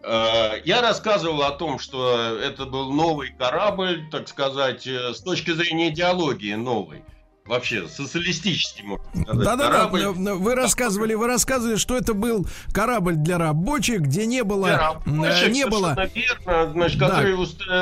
Э, 0.04 0.62
я 0.66 0.82
рассказывал 0.82 1.44
о 1.44 1.52
том, 1.52 1.80
что 1.80 2.38
это 2.38 2.66
был 2.66 2.92
новый 2.92 3.34
корабль, 3.34 4.08
так 4.12 4.28
сказать, 4.28 4.88
э, 4.88 5.14
с 5.14 5.22
точки 5.22 5.52
зрения 5.52 5.90
идеологии 5.90 6.54
новый. 6.56 7.04
Вообще, 7.52 7.86
социалистический, 7.90 8.82
можно 8.82 9.04
сказать. 9.12 9.44
Да, 9.44 9.56
да, 9.58 9.90
да. 9.90 10.34
Вы 10.36 10.56
рассказывали, 10.56 11.16
вы 11.16 11.28
рассказывали, 11.28 11.76
что 11.76 11.98
это 11.98 12.14
был 12.14 12.48
корабль 12.74 13.16
для 13.16 13.38
рабочих, 13.38 14.00
где 14.04 14.26
не 14.26 14.46
было. 14.46 14.68
Для 14.68 14.78
рабочих, 14.78 15.52
не 15.52 15.68
было. 15.68 16.10
Верно, 16.16 16.72
значит, 16.72 16.98
да. 16.98 17.10
который 17.10 17.36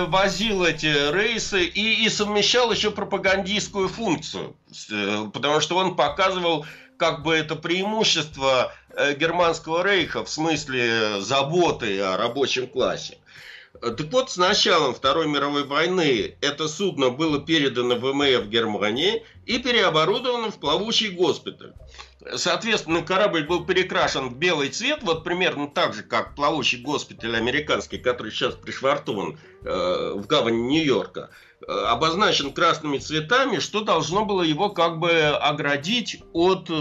возил 0.07 0.63
эти 0.63 1.13
рейсы 1.13 1.65
и, 1.65 2.03
и 2.03 2.09
совмещал 2.09 2.71
еще 2.71 2.89
пропагандистскую 2.89 3.89
функцию. 3.89 4.55
Э, 4.89 5.29
потому 5.31 5.59
что 5.59 5.77
он 5.77 5.95
показывал 5.95 6.65
как 6.97 7.21
бы 7.21 7.35
это 7.35 7.55
преимущество 7.55 8.73
э, 8.95 9.13
германского 9.13 9.83
рейха 9.83 10.25
в 10.25 10.31
смысле 10.31 11.21
заботы 11.21 11.99
о 12.01 12.17
рабочем 12.17 12.65
классе. 12.65 13.18
Так 13.81 14.12
вот, 14.12 14.29
с 14.29 14.38
началом 14.38 14.93
Второй 14.93 15.27
мировой 15.27 15.63
войны 15.63 16.36
это 16.41 16.67
судно 16.67 17.09
было 17.09 17.39
передано 17.39 17.95
в 17.95 18.13
МФ 18.13 18.48
Германии 18.48 19.24
и 19.45 19.57
переоборудовано 19.57 20.51
в 20.51 20.59
плавучий 20.59 21.12
госпиталь. 21.12 21.74
Соответственно, 22.36 23.01
корабль 23.01 23.45
был 23.45 23.65
перекрашен 23.65 24.29
в 24.29 24.38
белый 24.38 24.69
цвет, 24.69 25.00
вот 25.03 25.24
примерно 25.24 25.67
так 25.67 25.93
же, 25.93 26.03
как 26.03 26.36
плавучий 26.36 26.81
госпиталь 26.81 27.36
американский, 27.36 27.98
который 27.98 28.31
сейчас 28.31 28.55
пришвартован 28.55 29.39
э, 29.63 30.13
в 30.15 30.27
гавани 30.27 30.57
Нью-Йорка. 30.57 31.29
Э, 31.65 31.71
обозначен 31.88 32.51
красными 32.51 32.98
цветами, 32.98 33.59
что 33.59 33.81
должно 33.81 34.25
было 34.25 34.41
его 34.41 34.69
как 34.69 35.00
бы 35.00 35.12
оградить 35.12 36.21
от 36.33 36.69
э, 36.69 36.74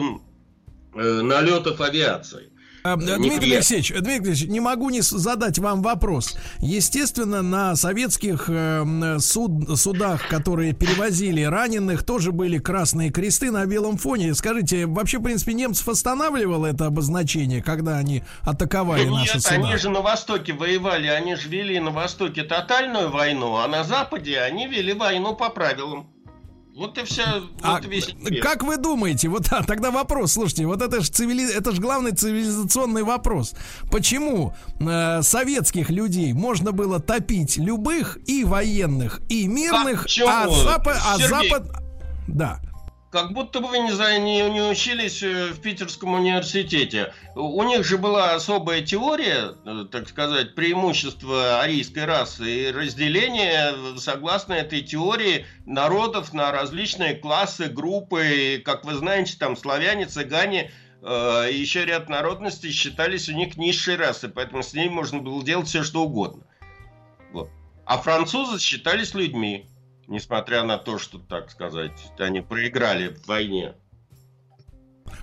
налетов 0.95 1.81
авиации. 1.81 2.50
А, 2.85 2.97
Дмитрий 2.97 3.55
Алексеевич, 3.55 3.91
Дмитрий 3.93 4.29
Алексеевич, 4.29 4.49
не 4.49 4.61
могу 4.61 4.91
не 4.91 5.01
задать 5.01 5.59
вам 5.59 5.83
вопрос. 5.83 6.37
Естественно, 6.59 7.43
на 7.43 7.77
советских 7.77 8.49
э, 8.49 9.19
суд, 9.21 9.79
судах, 9.79 10.29
которые 10.29 10.73
перевозили 10.73 11.43
раненых, 11.43 12.05
тоже 12.05 12.33
были 12.33 12.59
красные 12.59 13.11
кресты 13.11 13.51
на 13.51 13.67
белом 13.67 13.97
фоне. 13.97 14.35
Скажите, 14.35 14.87
вообще, 14.87 15.19
в 15.19 15.23
принципе, 15.23 15.55
немцев 15.55 15.89
останавливало 15.89 16.67
это 16.67 16.87
обозначение, 16.87 17.63
когда 17.63 17.97
они 17.99 18.23
атаковали 18.43 19.05
Нет, 19.05 19.13
наши 19.13 19.41
суда? 19.41 19.55
они 19.57 19.77
же 19.77 19.91
на 19.91 20.01
Востоке 20.01 20.53
воевали, 20.53 21.09
они 21.09 21.35
же 21.35 21.49
вели 21.49 21.79
на 21.81 21.91
Востоке 21.91 22.43
тотальную 22.45 23.11
войну, 23.11 23.57
а 23.57 23.69
на 23.69 23.85
Западе 23.85 24.41
они 24.41 24.67
вели 24.67 24.93
войну 24.93 25.35
по 25.35 25.51
правилам. 25.51 26.11
Вот 26.79 26.97
и 26.97 27.03
вся, 27.03 27.43
а 27.61 27.81
весь 27.81 28.15
мир. 28.15 28.41
Как 28.41 28.63
вы 28.63 28.77
думаете, 28.77 29.29
вот 29.29 29.49
а, 29.51 29.65
тогда 29.65 29.91
вопрос, 29.91 30.35
слушайте, 30.35 30.65
вот 30.65 30.81
это 30.81 31.01
же 31.01 31.11
цивили... 31.11 31.53
это 31.53 31.73
ж 31.73 31.81
главный 31.81 32.13
цивилизационный 32.13 33.03
вопрос. 33.03 33.55
Почему 33.91 34.55
э, 34.79 35.23
советских 35.23 35.91
людей 35.91 36.33
можно 36.33 36.71
было 36.71 37.01
топить 37.01 37.57
любых 37.57 38.19
и 38.27 38.45
военных, 38.45 39.21
и 39.29 39.49
мирных, 39.49 40.07
а, 40.25 40.49
Запад, 40.49 40.97
а 41.05 41.19
Запад... 41.19 41.65
Да. 42.29 42.61
Как 43.11 43.33
будто 43.33 43.61
бы 43.61 43.69
не, 43.79 44.19
не, 44.21 44.50
не 44.50 44.61
учились 44.61 45.23
э, 45.23 45.53
в 45.53 45.62
Питерском 45.62 46.12
университете. 46.12 47.15
У 47.35 47.62
них 47.62 47.83
же 47.83 47.97
была 47.97 48.35
особая 48.35 48.83
теория, 48.83 49.55
э, 49.65 49.87
так 49.91 50.09
сказать, 50.09 50.55
преимущества 50.55 51.62
арийской 51.62 52.05
расы 52.05 52.69
и 52.69 52.71
разделение, 52.71 53.99
согласно 53.99 54.53
этой 54.53 54.83
теории, 54.83 55.47
народов 55.65 56.35
на 56.35 56.53
различные 56.53 57.15
классы, 57.15 57.69
группы. 57.69 58.61
Как 58.62 58.85
вы 58.85 58.93
знаете, 58.95 59.37
там 59.38 59.57
славяне, 59.57 60.05
цыгане, 60.05 60.71
э, 61.00 61.49
еще 61.50 61.87
ряд 61.87 62.11
народностей 62.11 62.73
считались 62.73 63.31
у 63.31 63.33
них 63.33 63.57
низшей 63.57 63.97
расой, 63.97 64.29
поэтому 64.29 64.62
с 64.62 64.75
ней 64.75 64.91
можно 64.91 65.21
было 65.21 65.43
делать 65.43 65.69
все, 65.69 65.83
что 65.83 66.03
угодно. 66.03 66.43
Вот. 67.33 67.49
А 67.87 67.97
французы 67.97 68.61
считались 68.61 69.15
людьми, 69.15 69.67
несмотря 70.09 70.65
на 70.65 70.79
то, 70.79 70.99
что, 70.99 71.19
так 71.19 71.50
сказать, 71.50 72.12
они 72.19 72.41
проиграли 72.41 73.09
в 73.09 73.27
войне. 73.27 73.75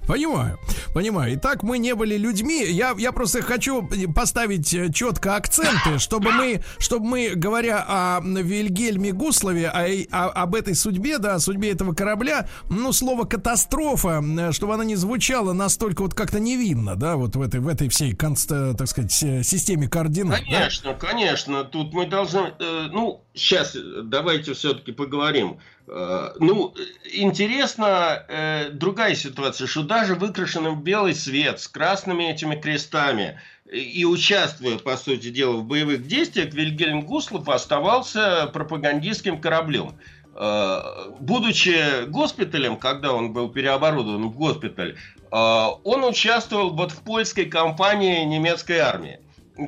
Понимаю, 0.08 0.60
понимаю. 0.94 1.36
Итак, 1.36 1.64
мы 1.64 1.80
не 1.80 1.96
были 1.96 2.18
людьми. 2.18 2.64
Я, 2.64 2.96
я 2.98 3.12
просто 3.12 3.42
хочу 3.42 3.88
поставить 4.14 4.74
э, 4.74 4.92
четко 4.92 5.36
акценты, 5.36 5.98
чтобы 5.98 6.32
мы, 6.32 6.62
чтобы 6.78 7.06
мы, 7.08 7.32
говоря 7.36 7.84
о 7.88 8.22
Вильгельме 8.22 9.12
Гуслове, 9.12 9.70
о, 9.70 9.86
о, 10.12 10.44
об 10.44 10.56
этой 10.56 10.76
судьбе, 10.76 11.18
да, 11.18 11.36
о 11.36 11.40
судьбе 11.40 11.72
этого 11.72 11.94
корабля, 11.94 12.48
ну, 12.70 12.94
слово 12.94 13.26
катастрофа, 13.26 14.24
чтобы 14.52 14.76
она 14.76 14.86
не 14.86 14.96
звучала 14.96 15.54
настолько 15.54 16.04
вот 16.04 16.14
как-то 16.14 16.40
невинно, 16.40 16.96
да, 16.96 17.16
вот 17.16 17.36
в 17.36 17.42
этой, 17.42 17.60
в 17.60 17.68
этой 17.68 17.90
всей, 17.90 18.14
так 18.14 18.88
сказать, 18.88 19.12
системе 19.12 19.88
координат. 19.88 20.42
Конечно, 20.42 20.92
да? 20.92 21.08
конечно. 21.08 21.64
Тут 21.64 21.94
мы 21.94 22.06
должны, 22.06 22.54
э, 22.60 22.88
ну, 22.92 23.24
сейчас 23.34 23.76
давайте 24.04 24.54
все-таки 24.54 24.92
поговорим. 24.92 25.60
Э, 25.88 26.32
ну, 26.40 26.74
интересно 27.12 28.26
э, 28.28 28.70
другая 28.72 29.16
ситуация, 29.16 29.68
что 29.68 29.84
даже 29.84 30.16
выкрашенным 30.16 30.80
в 30.80 30.84
белый 30.84 31.14
свет, 31.14 31.60
с 31.60 31.68
красными 31.68 32.24
этими 32.24 32.60
крестами, 32.60 33.40
и 33.72 34.06
участвуя, 34.06 34.78
по 34.78 34.96
сути 34.96 35.30
дела, 35.30 35.58
в 35.58 35.66
боевых 35.66 36.08
действиях, 36.08 36.54
Вильгельм 36.54 37.02
Гуслов 37.02 37.50
оставался 37.50 38.48
пропагандистским 38.54 39.40
кораблем. 39.40 39.98
Э, 40.36 40.82
будучи 41.20 42.06
госпиталем, 42.06 42.78
когда 42.78 43.14
он 43.14 43.34
был 43.34 43.50
переоборудован 43.50 44.30
в 44.30 44.36
госпиталь, 44.36 44.98
он 45.32 46.06
участвовал 46.06 46.70
вот 46.76 46.92
в 46.92 47.02
польской 47.02 47.46
кампании 47.46 48.24
немецкой 48.24 48.78
армии. 48.78 49.20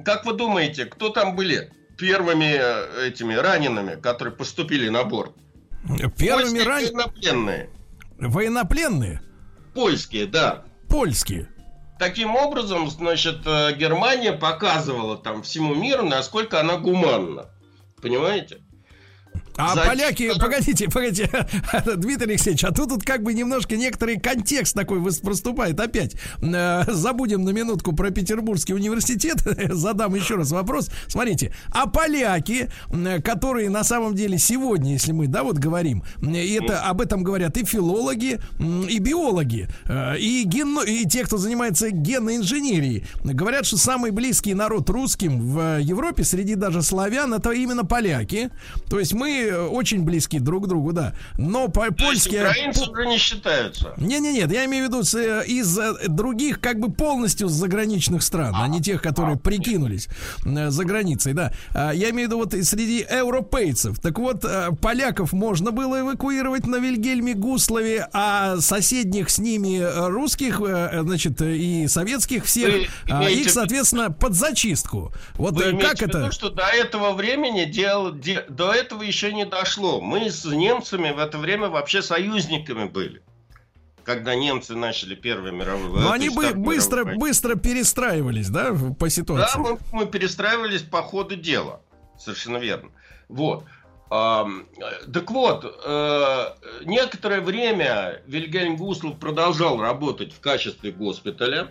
Как 0.06 0.24
вы 0.24 0.34
думаете, 0.34 0.86
кто 0.86 1.10
там 1.10 1.36
были 1.36 1.74
первыми 1.98 3.06
этими 3.06 3.34
ранеными, 3.34 4.00
которые 4.00 4.34
поступили 4.34 4.88
на 4.88 5.04
борт? 5.04 5.34
Первыми 6.18 6.60
ранее... 6.60 6.92
Военнопленные. 6.92 7.70
Военнопленные? 8.20 9.22
Польские, 9.74 10.26
да. 10.26 10.64
Польские. 10.90 11.50
Таким 12.00 12.36
образом, 12.36 12.90
значит, 12.90 13.42
э, 13.46 13.74
Германия 13.76 14.34
показывала 14.34 15.18
там 15.18 15.42
всему 15.44 15.74
миру, 15.74 16.04
насколько 16.04 16.60
она 16.60 16.78
гуманна. 16.78 17.50
Понимаете? 18.02 18.60
А 19.58 19.74
За... 19.74 19.86
поляки, 19.86 20.32
погодите, 20.40 20.88
погодите, 20.88 21.30
Дмитрий 21.98 22.34
Алексеевич, 22.34 22.64
а 22.64 22.72
тут, 22.72 22.90
тут 22.90 23.04
как 23.04 23.24
бы 23.24 23.34
немножко 23.34 23.76
некоторый 23.76 24.20
контекст 24.20 24.76
такой 24.76 25.04
проступает 25.04 25.80
опять. 25.80 26.16
Э, 26.42 26.84
забудем 26.88 27.44
на 27.44 27.50
минутку 27.50 27.94
про 27.94 28.12
Петербургский 28.12 28.76
университет, 28.76 29.38
задам 29.70 30.14
еще 30.14 30.36
раз 30.36 30.52
вопрос. 30.52 30.92
Смотрите, 31.08 31.54
а 31.72 31.88
поляки, 31.88 32.70
которые 33.24 33.72
на 33.72 33.84
самом 33.84 34.14
деле 34.14 34.38
сегодня, 34.38 34.94
если 34.94 35.12
мы, 35.12 35.28
да, 35.28 35.44
вот 35.44 35.58
говорим, 35.58 36.04
и 36.22 36.60
это 36.62 36.82
об 36.82 37.02
этом 37.02 37.24
говорят 37.24 37.58
и 37.58 37.66
филологи, 37.66 38.40
и 38.60 39.00
биологи, 39.00 39.68
э, 39.86 40.20
и, 40.20 40.44
ген... 40.44 40.80
и 40.86 41.06
те, 41.06 41.24
кто 41.24 41.38
занимается 41.38 41.90
генной 41.90 42.38
инженерией, 42.38 43.06
говорят, 43.24 43.66
что 43.66 43.78
самый 43.78 44.12
близкий 44.12 44.54
народ 44.54 44.88
русским 44.92 45.40
в 45.42 45.80
Европе 45.80 46.24
среди 46.24 46.54
даже 46.54 46.84
славян 46.84 47.34
это 47.34 47.52
именно 47.52 47.84
поляки. 47.84 48.52
То 48.88 49.00
есть 49.00 49.14
мы 49.14 49.47
очень 49.54 50.04
близки 50.04 50.40
друг 50.40 50.66
к 50.66 50.68
другу, 50.68 50.94
да. 50.94 51.14
Но 51.38 51.68
по 51.68 51.92
польские... 51.92 52.44
Украинцы 52.44 52.90
уже 52.90 53.06
не 53.06 53.18
считаются. 53.18 53.94
Не-не-нет, 53.98 54.52
я 54.52 54.66
имею 54.66 54.86
в 54.86 54.88
виду 54.88 55.04
э, 55.18 55.46
из 55.48 55.78
э, 55.78 56.08
других 56.08 56.60
как 56.60 56.80
бы 56.80 56.92
полностью 56.92 57.48
заграничных 57.48 58.24
стран, 58.24 58.54
а, 58.56 58.64
а 58.64 58.68
не 58.68 58.82
тех, 58.82 59.02
которые 59.02 59.36
а, 59.36 59.38
прикинулись 59.38 60.08
нет. 60.46 60.72
за 60.72 60.86
границей, 60.86 61.34
да. 61.34 61.52
А, 61.74 61.92
я 61.92 62.10
имею 62.10 62.30
в 62.30 62.32
виду 62.32 62.38
вот 62.38 62.54
среди 62.66 63.00
европейцев. 63.00 64.00
Так 64.00 64.18
вот, 64.20 64.44
э, 64.44 64.70
поляков 64.82 65.34
можно 65.34 65.72
было 65.72 66.02
эвакуировать 66.02 66.66
на 66.68 66.78
Вильгельме 66.78 67.34
Гуслове, 67.34 68.08
а 68.14 68.58
соседних 68.58 69.30
с 69.30 69.40
ними 69.40 69.82
русских, 70.08 70.60
значит, 70.60 71.42
и 71.42 71.88
советских 71.88 72.46
всех, 72.46 72.90
а, 73.10 73.30
их, 73.30 73.50
соответственно, 73.50 74.12
под 74.12 74.34
зачистку. 74.34 75.12
Вот 75.36 75.56
Вы 75.56 75.78
как 75.78 76.02
это? 76.02 76.20
Виду, 76.20 76.32
что 76.32 76.50
до 76.50 76.68
этого 76.68 77.14
времени 77.14 77.66
дел, 77.66 78.14
де, 78.14 78.46
до 78.50 78.72
этого 78.72 79.04
еще 79.04 79.34
не 79.38 79.46
дошло. 79.46 80.02
Мы 80.02 80.30
с 80.30 80.44
немцами 80.46 81.12
в 81.12 81.20
это 81.20 81.38
время 81.38 81.70
вообще 81.70 82.02
союзниками 82.02 82.86
были 82.86 83.24
когда 84.08 84.36
немцы 84.36 84.74
начали 84.74 85.16
Первую 85.16 85.52
мировую 85.52 86.00
Но 86.00 86.14
они 86.14 86.30
бы 86.30 86.54
быстро, 86.54 87.04
быстро 87.04 87.56
перестраивались, 87.56 88.48
да, 88.48 88.74
по 88.98 89.10
ситуации? 89.10 89.58
Да, 89.58 89.62
мы, 89.62 89.78
мы 89.92 90.06
перестраивались 90.06 90.82
по 90.82 91.02
ходу 91.02 91.36
дела. 91.36 91.82
Совершенно 92.18 92.56
верно. 92.56 92.90
Вот. 93.28 93.66
А, 94.10 94.48
так 95.14 95.30
вот, 95.30 95.66
а, 95.86 96.56
некоторое 96.86 97.42
время 97.42 98.22
Вильгельм 98.28 98.78
Гуслов 98.78 99.20
продолжал 99.20 99.82
работать 99.82 100.32
в 100.32 100.40
качестве 100.40 100.92
госпиталя. 100.92 101.68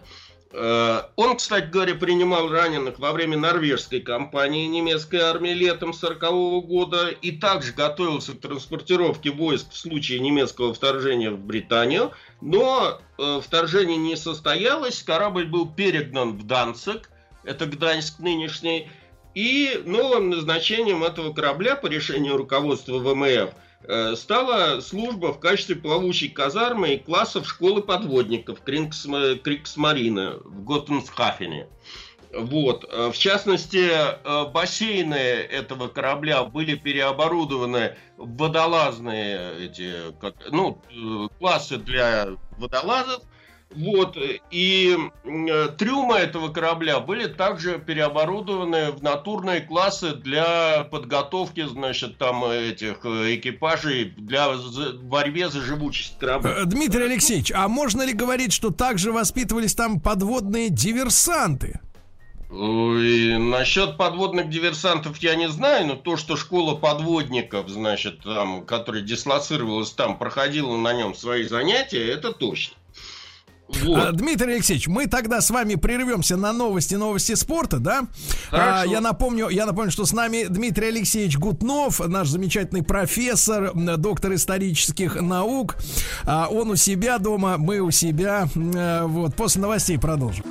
Э, 0.59 1.03
он, 1.17 1.37
кстати 1.37 1.67
говоря, 1.67 1.95
принимал 1.95 2.49
раненых 2.49 2.99
во 2.99 3.13
время 3.13 3.37
норвежской 3.37 4.01
кампании 4.01 4.67
немецкой 4.67 5.17
армии 5.17 5.51
летом 5.51 5.91
1940 5.91 6.67
года 6.67 7.09
и 7.09 7.33
также 7.33 7.75
готовился 7.75 8.33
к 8.33 8.41
транспортировке 8.41 9.31
войск 9.31 9.73
в 9.73 9.77
случае 9.77 10.21
немецкого 10.21 10.73
вторжения 10.73 11.31
в 11.31 11.39
Британию. 11.39 12.13
Но 12.41 12.99
э, 13.19 13.41
вторжение 13.45 13.99
не 13.99 14.17
состоялось, 14.17 15.03
корабль 15.03 15.45
был 15.45 15.71
перегнан 15.71 16.39
в 16.39 16.47
Данцик, 16.47 17.11
это 17.45 17.67
Гданьск 17.67 18.19
нынешний, 18.19 18.89
и 19.35 19.83
новым 19.85 20.31
назначением 20.31 21.05
этого 21.05 21.35
корабля 21.35 21.77
по 21.77 21.87
решению 21.87 22.39
руководства 22.39 22.99
ВМФ– 22.99 23.51
стала 24.17 24.81
служба 24.81 25.33
в 25.33 25.39
качестве 25.39 25.77
плавучей 25.77 26.29
казармы 26.29 26.95
и 26.95 26.99
классов 26.99 27.47
школы 27.49 27.83
подводников 27.83 28.61
Криксмарина 28.63 30.39
в 30.45 30.65
Готтенсхафене. 30.65 31.69
Вот. 32.37 32.85
Э, 32.91 33.11
в 33.11 33.17
частности, 33.17 33.89
э, 33.89 34.51
бассейны 34.51 35.15
этого 35.15 35.89
корабля 35.89 36.45
были 36.45 36.75
переоборудованы 36.75 37.97
в 38.17 38.37
водолазные 38.37 39.67
эти, 39.67 40.13
как, 40.21 40.35
ну, 40.51 40.81
классы 41.39 41.79
для 41.79 42.29
водолазов– 42.59 43.23
вот, 43.75 44.17
и 44.51 44.97
э, 45.25 45.69
трюмы 45.77 46.17
этого 46.17 46.49
корабля 46.49 47.01
были 47.01 47.27
также 47.27 47.79
переоборудованы 47.79 48.93
в 48.93 49.03
натурные 49.03 49.61
классы 49.61 50.15
для 50.15 50.85
подготовки, 50.85 51.67
значит, 51.67 52.17
там 52.17 52.45
этих 52.45 52.99
э, 53.05 53.35
экипажей 53.35 54.15
для 54.17 54.55
борьбе 55.03 55.51
за 55.51 55.61
живучесть 55.61 56.19
корабля. 56.19 56.55
Э, 56.59 56.65
Дмитрий 56.65 57.05
Алексеевич, 57.05 57.51
а 57.53 57.67
можно 57.67 58.03
ли 58.03 58.13
говорить, 58.13 58.53
что 58.53 58.71
также 58.71 59.11
воспитывались 59.11 59.75
там 59.75 60.01
подводные 60.01 60.71
диверсанты? 60.71 61.81
И 62.49 63.37
насчет 63.39 63.97
подводных 63.97 64.49
диверсантов 64.49 65.19
я 65.19 65.35
не 65.35 65.49
знаю, 65.49 65.89
но 65.89 65.97
то, 65.97 66.17
что 66.17 66.37
школа 66.37 66.77
подводников, 66.77 67.69
значит, 67.69 68.23
там, 68.23 68.65
которая 68.65 69.03
дислоцировалась 69.03 69.91
там, 69.91 70.17
проходила 70.17 70.77
на 70.77 70.93
нем 70.93 71.15
свои 71.17 71.43
занятия, 71.43 72.07
это 72.09 72.33
точно. 72.33 72.76
Вот. 73.69 73.99
А, 73.99 74.13
Дмитрий 74.13 74.55
Алексеевич, 74.55 74.87
мы 74.87 75.07
тогда 75.07 75.41
с 75.41 75.51
вами 75.51 75.75
прервемся 75.75 76.37
на 76.37 76.53
новости, 76.53 76.95
новости 76.95 77.35
спорта, 77.35 77.79
да? 77.79 78.07
А, 78.53 78.85
я 78.85 79.01
напомню, 79.01 79.49
я 79.49 79.67
напомню, 79.67 79.91
что 79.91 80.05
с 80.05 80.13
нами 80.13 80.45
Дмитрий 80.49 80.89
Алексеевич 80.89 81.37
Гутнов, 81.37 82.01
наш 82.07 82.29
замечательный 82.29 82.83
профессор, 82.83 83.73
доктор 83.75 84.35
исторических 84.35 85.21
наук. 85.21 85.77
А, 86.25 86.49
он 86.49 86.71
у 86.71 86.77
себя 86.77 87.19
дома, 87.19 87.57
мы 87.59 87.81
у 87.81 87.91
себя. 87.91 88.49
А, 88.55 89.07
вот 89.07 89.35
после 89.35 89.63
новостей 89.63 89.99
продолжим. 89.99 90.45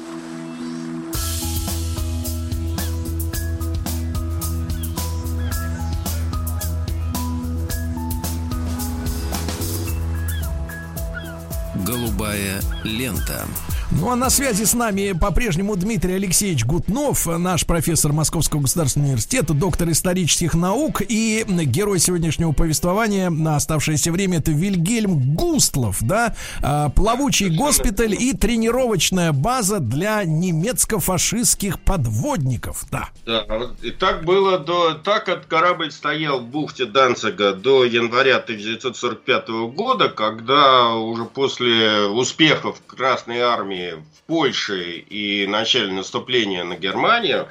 Голубая 12.25 12.59
лента. 12.83 13.45
Ну 13.91 14.09
а 14.09 14.15
на 14.15 14.31
связи 14.31 14.63
с 14.63 14.73
нами 14.73 15.13
по-прежнему 15.19 15.75
Дмитрий 15.75 16.15
Алексеевич 16.15 16.65
Гутнов, 16.65 17.27
наш 17.27 17.65
профессор 17.67 18.13
Московского 18.13 18.61
государственного 18.61 19.09
университета, 19.09 19.53
доктор 19.53 19.89
исторических 19.91 20.55
наук 20.55 21.01
и 21.07 21.45
герой 21.47 21.99
сегодняшнего 21.99 22.51
повествования 22.51 23.29
на 23.29 23.55
оставшееся 23.55 24.11
время. 24.11 24.39
Это 24.39 24.51
Вильгельм 24.51 25.35
Густлов, 25.35 25.99
да, 26.01 26.35
а, 26.63 26.89
плавучий 26.89 27.55
госпиталь 27.55 28.15
и 28.15 28.33
тренировочная 28.33 29.31
база 29.31 29.79
для 29.79 30.23
немецко-фашистских 30.23 31.79
подводников, 31.79 32.85
да. 32.91 33.09
Да, 33.25 33.45
и 33.83 33.91
так 33.91 34.25
было 34.25 34.57
до, 34.57 34.95
так 34.95 35.29
этот 35.29 35.45
корабль 35.45 35.91
стоял 35.91 36.39
в 36.39 36.47
бухте 36.47 36.85
Данцига 36.85 37.53
до 37.53 37.85
января 37.85 38.37
1945 38.37 39.47
года, 39.75 40.09
когда 40.09 40.95
уже 40.95 41.25
после 41.25 42.05
успехов 42.07 42.77
Красной 42.87 43.41
Армии 43.41 43.74
в 43.95 44.27
Польше 44.27 44.97
и 44.97 45.47
начале 45.47 45.91
наступления 45.91 46.63
на 46.63 46.75
Германию, 46.75 47.47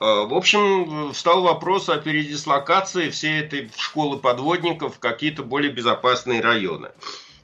В 0.00 0.34
общем, 0.34 1.12
встал 1.12 1.42
вопрос 1.42 1.88
о 1.88 1.96
передислокации 1.96 3.08
всей 3.08 3.40
этой 3.40 3.70
школы 3.78 4.18
подводников 4.18 4.96
в 4.96 4.98
какие-то 4.98 5.42
более 5.42 5.72
безопасные 5.72 6.40
районы. 6.42 6.88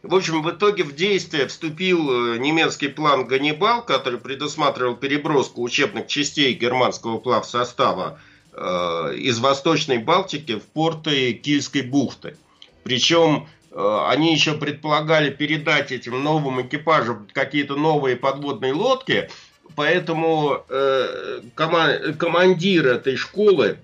В 0.02 0.14
общем, 0.14 0.42
в 0.42 0.50
итоге 0.50 0.82
в 0.82 0.94
действие 0.94 1.46
вступил 1.46 2.36
немецкий 2.36 2.88
план 2.88 3.26
«Ганнибал», 3.26 3.82
который 3.82 4.18
предусматривал 4.18 4.96
переброску 4.96 5.62
учебных 5.62 6.06
частей 6.08 6.52
германского 6.52 7.18
плавсостава 7.18 8.18
из 8.52 9.38
Восточной 9.38 9.98
Балтики 9.98 10.56
в 10.56 10.64
порты 10.64 11.32
Кильской 11.34 11.82
бухты. 11.82 12.36
Причем 12.82 13.46
Э, 13.46 13.59
они 13.72 14.32
еще 14.32 14.54
предполагали 14.54 15.30
передать 15.30 15.92
этим 15.92 16.22
новым 16.22 16.62
экипажам 16.62 17.28
какие-то 17.32 17.76
новые 17.76 18.16
подводные 18.16 18.72
лодки, 18.72 19.30
поэтому 19.76 20.64
э, 20.68 21.40
командир 21.54 22.86
этой 22.88 23.16
школы 23.16 23.78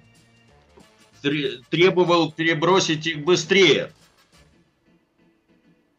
требовал 1.70 2.32
перебросить 2.32 3.06
их 3.06 3.24
быстрее. 3.24 3.92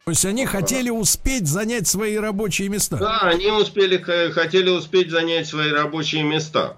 То 0.04 0.12
есть 0.12 0.24
они 0.24 0.46
хотели 0.46 0.90
успеть 0.90 1.46
занять 1.46 1.86
свои 1.86 2.16
рабочие 2.16 2.68
места? 2.68 2.96
Да, 2.96 3.20
они 3.22 3.50
успели, 3.50 3.98
хотели 3.98 4.70
успеть 4.70 5.10
занять 5.10 5.46
свои 5.46 5.70
рабочие 5.70 6.22
места. 6.22 6.76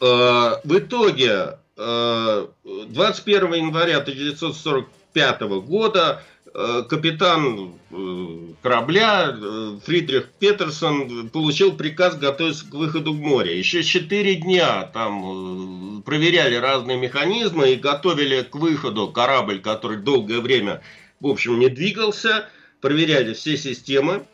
Э, 0.00 0.56
в 0.64 0.78
итоге 0.78 1.58
21 1.76 3.54
января 3.54 3.98
1940 3.98 4.88
1905 5.14 5.66
года 5.66 6.22
э, 6.54 6.82
капитан 6.88 7.74
э, 7.90 8.38
корабля 8.62 9.30
э, 9.34 9.78
Фридрих 9.84 10.30
Петерсон 10.38 11.28
получил 11.28 11.76
приказ 11.76 12.16
готовиться 12.16 12.68
к 12.68 12.74
выходу 12.74 13.12
в 13.12 13.20
море. 13.20 13.58
Еще 13.58 13.82
четыре 13.82 14.36
дня 14.36 14.84
там 14.84 16.02
проверяли 16.04 16.56
разные 16.56 16.96
механизмы 16.96 17.72
и 17.72 17.76
готовили 17.76 18.42
к 18.42 18.54
выходу 18.54 19.08
корабль, 19.08 19.60
который 19.60 19.98
долгое 19.98 20.40
время, 20.40 20.82
в 21.20 21.26
общем, 21.26 21.58
не 21.58 21.68
двигался. 21.68 22.48
Проверяли 22.80 23.32
все 23.34 23.56
системы. 23.56 24.24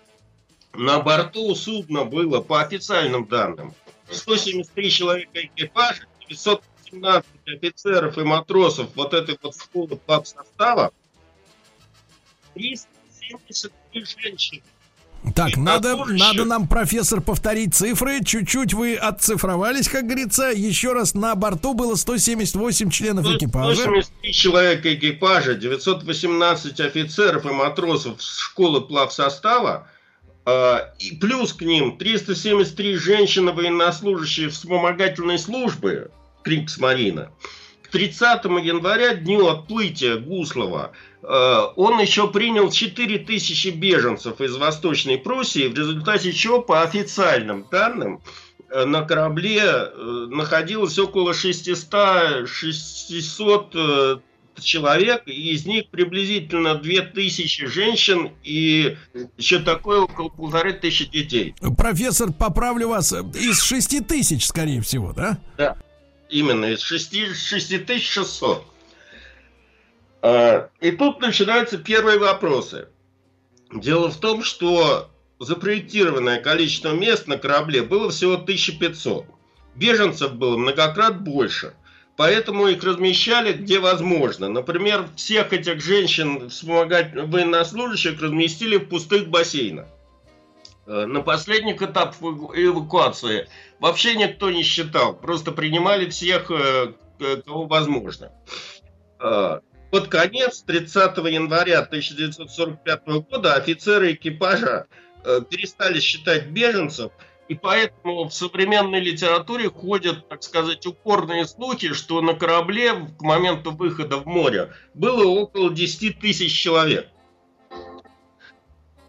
На 0.74 1.00
борту 1.00 1.54
судна 1.54 2.04
было, 2.04 2.40
по 2.40 2.60
официальным 2.60 3.26
данным, 3.26 3.74
173 4.10 4.90
человека 4.90 5.40
экипажа, 5.40 6.04
900 6.28 6.62
17 6.90 7.26
офицеров 7.46 8.18
и 8.18 8.22
матросов 8.22 8.88
вот 8.94 9.14
этой 9.14 9.38
вот 9.42 9.54
школы 9.56 9.96
плав 9.96 10.26
состава, 10.26 10.92
373 12.54 14.04
женщины. 14.04 14.62
Так, 15.34 15.56
надо, 15.56 15.96
надо 16.06 16.44
нам, 16.44 16.68
профессор, 16.68 17.20
повторить 17.20 17.74
цифры. 17.74 18.22
Чуть-чуть 18.24 18.72
вы 18.72 18.94
отцифровались, 18.94 19.88
как 19.88 20.04
говорится. 20.04 20.50
Еще 20.50 20.92
раз, 20.92 21.14
на 21.14 21.34
борту 21.34 21.74
было 21.74 21.96
178 21.96 22.90
членов 22.90 23.26
экипажа. 23.26 23.82
183 23.82 24.32
человека 24.32 24.94
экипажа, 24.94 25.54
918 25.54 26.80
офицеров 26.80 27.46
и 27.46 27.50
матросов 27.50 28.22
школы 28.22 28.80
плавсостава. 28.80 29.88
Э, 30.46 30.92
и 30.98 31.16
плюс 31.16 31.52
к 31.52 31.62
ним 31.62 31.98
373 31.98 32.94
женщины 32.96 33.52
военнослужащие 33.52 34.48
вспомогательной 34.48 35.38
службы, 35.38 36.10
Криксмарина. 36.48 37.30
К 37.82 37.88
30 37.88 38.44
января, 38.62 39.14
дню 39.14 39.48
отплытия 39.48 40.16
Гуслова, 40.16 40.92
э, 41.22 41.26
он 41.76 42.00
еще 42.00 42.28
принял 42.28 42.70
4000 42.70 43.68
беженцев 43.68 44.40
из 44.40 44.56
Восточной 44.56 45.18
Пруссии, 45.18 45.68
в 45.68 45.76
результате 45.76 46.32
чего, 46.32 46.62
по 46.62 46.82
официальным 46.82 47.66
данным, 47.70 48.22
э, 48.70 48.86
на 48.86 49.02
корабле 49.02 49.60
э, 49.60 50.26
находилось 50.30 50.98
около 50.98 51.34
600, 51.34 52.48
600 52.48 54.22
человек, 54.58 55.24
и 55.26 55.52
из 55.52 55.66
них 55.66 55.90
приблизительно 55.90 56.76
2000 56.76 57.66
женщин 57.66 58.30
и 58.42 58.96
еще 59.36 59.58
такое 59.58 60.00
около 60.00 60.30
полторы 60.30 60.72
тысячи 60.72 61.04
детей. 61.10 61.54
Профессор, 61.76 62.32
поправлю 62.32 62.88
вас, 62.88 63.12
из 63.12 63.62
6 63.62 64.06
тысяч, 64.06 64.46
скорее 64.46 64.80
всего, 64.80 65.12
да? 65.12 65.38
Да. 65.58 65.76
Именно, 66.28 66.66
из 66.66 66.80
6, 66.80 67.34
6600. 67.34 68.64
А, 70.20 70.68
и 70.80 70.90
тут 70.90 71.20
начинаются 71.20 71.78
первые 71.78 72.18
вопросы. 72.18 72.88
Дело 73.72 74.10
в 74.10 74.18
том, 74.18 74.42
что 74.42 75.10
запроектированное 75.38 76.40
количество 76.40 76.92
мест 76.92 77.26
на 77.26 77.38
корабле 77.38 77.82
было 77.82 78.10
всего 78.10 78.34
1500. 78.34 79.26
Беженцев 79.74 80.34
было 80.34 80.56
многократно 80.56 81.18
больше. 81.18 81.74
Поэтому 82.16 82.66
их 82.66 82.82
размещали 82.82 83.52
где 83.52 83.78
возможно. 83.78 84.48
Например, 84.48 85.08
всех 85.14 85.52
этих 85.52 85.80
женщин, 85.80 86.50
вспомогать 86.50 87.14
военнослужащих, 87.14 88.20
разместили 88.20 88.76
в 88.76 88.88
пустых 88.88 89.28
бассейнах. 89.28 89.86
Э, 90.88 91.04
на 91.04 91.20
последних 91.20 91.82
этапах 91.82 92.22
эвакуации 92.56 93.46
вообще 93.78 94.14
никто 94.16 94.50
не 94.50 94.62
считал, 94.62 95.14
просто 95.14 95.52
принимали 95.52 96.08
всех, 96.08 96.50
э, 96.50 96.94
кого 97.44 97.66
возможно. 97.66 98.32
Э, 99.20 99.60
под 99.90 100.08
конец 100.08 100.62
30 100.62 101.18
января 101.28 101.80
1945 101.80 103.20
года 103.20 103.54
офицеры 103.54 104.12
экипажа 104.12 104.86
перестали 105.50 106.00
считать 106.00 106.46
беженцев, 106.46 107.12
и 107.48 107.54
поэтому 107.54 108.28
в 108.28 108.32
современной 108.32 109.00
литературе 109.00 109.68
ходят, 109.68 110.28
так 110.28 110.42
сказать, 110.42 110.86
упорные 110.86 111.46
слухи, 111.46 111.92
что 111.92 112.20
на 112.22 112.34
корабле 112.34 112.94
к 113.18 113.20
моменту 113.20 113.72
выхода 113.72 114.18
в 114.18 114.26
море 114.26 114.72
было 114.94 115.26
около 115.26 115.70
10 115.70 116.20
тысяч 116.20 116.52
человек. 116.52 117.08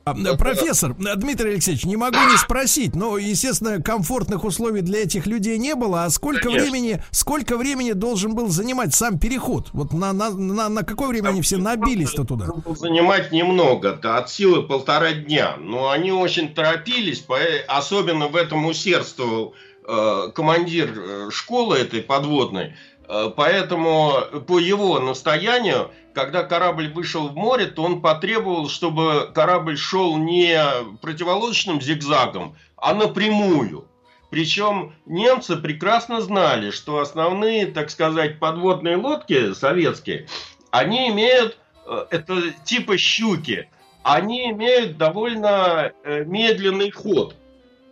А, 0.05 0.15
профессор, 0.37 0.95
Дмитрий 0.95 1.51
Алексеевич, 1.51 1.85
не 1.85 1.95
могу 1.95 2.17
не 2.31 2.37
спросить, 2.37 2.95
но, 2.95 3.17
естественно, 3.17 3.81
комфортных 3.81 4.43
условий 4.43 4.81
для 4.81 5.03
этих 5.03 5.27
людей 5.27 5.57
не 5.57 5.75
было. 5.75 6.05
А 6.05 6.09
сколько 6.09 6.43
Конечно. 6.43 6.61
времени, 6.71 7.03
сколько 7.11 7.57
времени 7.57 7.91
должен 7.91 8.33
был 8.33 8.47
занимать 8.47 8.93
сам 8.93 9.19
переход? 9.19 9.69
Вот 9.73 9.93
на, 9.93 10.13
на, 10.13 10.29
на, 10.31 10.69
на 10.69 10.83
какое 10.83 11.09
время 11.09 11.29
они 11.29 11.41
все 11.41 11.57
набились-то 11.57 12.23
туда? 12.23 12.47
Занимать 12.75 13.31
немного, 13.31 13.99
да, 14.01 14.17
от 14.17 14.29
силы 14.29 14.63
полтора 14.63 15.13
дня. 15.13 15.57
Но 15.59 15.89
они 15.89 16.11
очень 16.11 16.53
торопились, 16.53 17.23
особенно 17.67 18.27
в 18.27 18.35
этом 18.35 18.65
усердствовал 18.65 19.53
э, 19.87 20.31
командир 20.33 20.93
э, 20.95 21.29
школы 21.31 21.77
этой 21.77 22.01
подводной. 22.01 22.75
Э, 23.07 23.31
поэтому 23.35 24.13
по 24.47 24.59
его 24.59 24.99
настоянию 24.99 25.91
когда 26.19 26.43
корабль 26.43 26.91
вышел 26.91 27.29
в 27.29 27.35
море, 27.35 27.67
то 27.67 27.81
он 27.81 28.01
потребовал, 28.01 28.67
чтобы 28.67 29.31
корабль 29.33 29.77
шел 29.77 30.17
не 30.17 30.61
противолодочным 31.01 31.81
зигзагом, 31.81 32.57
а 32.75 32.93
напрямую. 32.93 33.85
Причем 34.29 34.93
немцы 35.05 35.55
прекрасно 35.55 36.19
знали, 36.19 36.71
что 36.71 36.99
основные, 36.99 37.67
так 37.67 37.89
сказать, 37.89 38.37
подводные 38.37 38.97
лодки 38.97 39.53
советские, 39.53 40.27
они 40.71 41.09
имеют, 41.09 41.57
э, 41.87 42.05
это 42.11 42.51
типа 42.65 42.97
щуки, 42.97 43.69
они 44.03 44.51
имеют 44.51 44.97
довольно 44.97 45.93
э, 46.03 46.25
медленный 46.25 46.91
ход, 46.91 47.37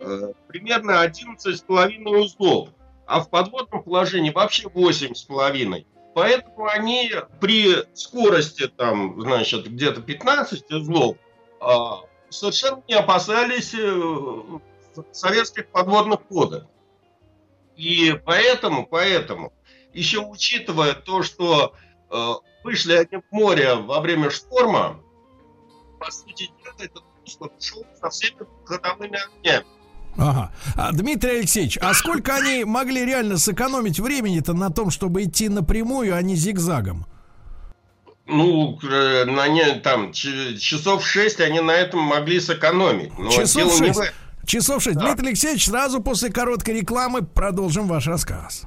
э, 0.02 0.34
примерно 0.50 1.02
11,5 1.02 2.10
узлов, 2.10 2.70
а 3.06 3.22
в 3.22 3.30
подводном 3.30 3.84
положении 3.84 4.32
вообще 4.32 4.68
8,5. 4.68 5.86
Поэтому 6.18 6.66
они 6.66 7.12
при 7.40 7.86
скорости 7.94 8.68
там, 8.68 9.22
значит, 9.22 9.68
где-то 9.68 10.02
15 10.02 10.72
узлов 10.72 11.16
а, 11.60 12.06
совершенно 12.32 12.82
не 12.88 12.96
опасались 12.96 13.76
э, 13.76 15.04
советских 15.12 15.68
подводных 15.68 16.22
ходов. 16.28 16.64
И 17.76 18.20
поэтому, 18.26 18.88
поэтому, 18.88 19.54
еще 19.94 20.22
учитывая 20.22 20.96
то, 20.96 21.22
что 21.22 21.76
э, 22.10 22.34
вышли 22.64 22.94
они 22.94 23.22
в 23.22 23.32
море 23.32 23.76
во 23.76 24.02
время 24.02 24.32
шторма, 24.32 25.00
по 26.00 26.10
сути 26.10 26.50
дела, 26.64 26.74
этот 26.80 27.04
русло 27.22 27.52
шел 27.60 27.86
со 28.02 28.10
всеми 28.10 28.40
ходовыми 28.66 29.20
огнями. 29.20 29.68
Ага. 30.18 30.52
А, 30.76 30.92
Дмитрий 30.92 31.40
Алексеевич, 31.40 31.78
а 31.80 31.94
сколько 31.94 32.36
они 32.36 32.64
могли 32.66 33.06
реально 33.06 33.38
сэкономить 33.38 34.00
времени-то 34.00 34.54
на 34.54 34.70
том, 34.70 34.90
чтобы 34.90 35.24
идти 35.24 35.48
напрямую, 35.48 36.16
а 36.16 36.22
не 36.22 36.36
зигзагом? 36.36 37.06
Ну, 38.26 38.78
э, 38.84 39.26
на 39.26 39.48
не, 39.48 39.76
там 39.76 40.12
часов 40.12 41.06
шесть 41.06 41.40
они 41.40 41.62
на 41.62 41.72
этом 41.72 42.02
могли 42.02 42.40
сэкономить. 42.40 43.18
Но 43.18 43.30
часов 43.30 43.78
шесть. 43.78 44.00
В... 44.00 44.46
Часов 44.46 44.84
шесть. 44.84 44.98
Да. 44.98 45.06
Дмитрий 45.06 45.28
Алексеевич, 45.30 45.66
сразу 45.68 46.02
после 46.02 46.32
короткой 46.32 46.80
рекламы 46.80 47.22
продолжим 47.22 47.88
ваш 47.88 48.08
рассказ. 48.08 48.64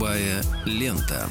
Голубая 0.00 0.40
лента. 0.64 1.28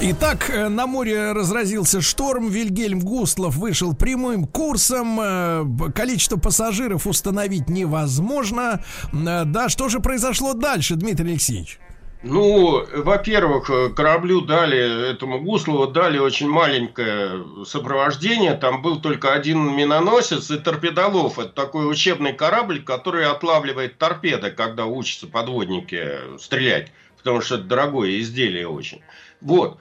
Итак, 0.00 0.50
э, 0.50 0.68
на 0.68 0.88
море 0.88 1.30
разразился 1.30 2.00
шторм. 2.00 2.48
Вильгельм 2.48 2.98
Густлов 2.98 3.54
вышел 3.54 3.94
прямым 3.94 4.44
курсом. 4.44 5.20
Э, 5.20 5.64
количество 5.94 6.36
пассажиров 6.36 7.06
установить 7.06 7.68
невозможно. 7.68 8.82
Э, 9.12 9.44
да, 9.44 9.68
что 9.68 9.88
же 9.88 10.00
произошло 10.00 10.54
дальше, 10.54 10.96
Дмитрий 10.96 11.30
Алексеевич? 11.30 11.78
Ну, 12.24 12.84
во-первых, 13.04 13.94
кораблю 13.94 14.40
дали, 14.40 15.12
этому 15.12 15.40
Гуслову 15.40 15.86
дали 15.86 16.18
очень 16.18 16.48
маленькое 16.48 17.44
сопровождение. 17.64 18.54
Там 18.54 18.82
был 18.82 19.00
только 19.00 19.32
один 19.32 19.76
миноносец 19.76 20.50
и 20.50 20.58
торпедолов. 20.58 21.38
Это 21.38 21.50
такой 21.50 21.88
учебный 21.88 22.32
корабль, 22.32 22.82
который 22.82 23.26
отлавливает 23.26 23.96
торпеды, 23.98 24.50
когда 24.50 24.86
учатся 24.86 25.28
подводники 25.28 26.02
стрелять. 26.40 26.90
Потому 27.28 27.42
что 27.42 27.56
это 27.56 27.64
дорогое 27.64 28.20
изделие 28.20 28.66
очень. 28.66 29.02
Вот. 29.42 29.76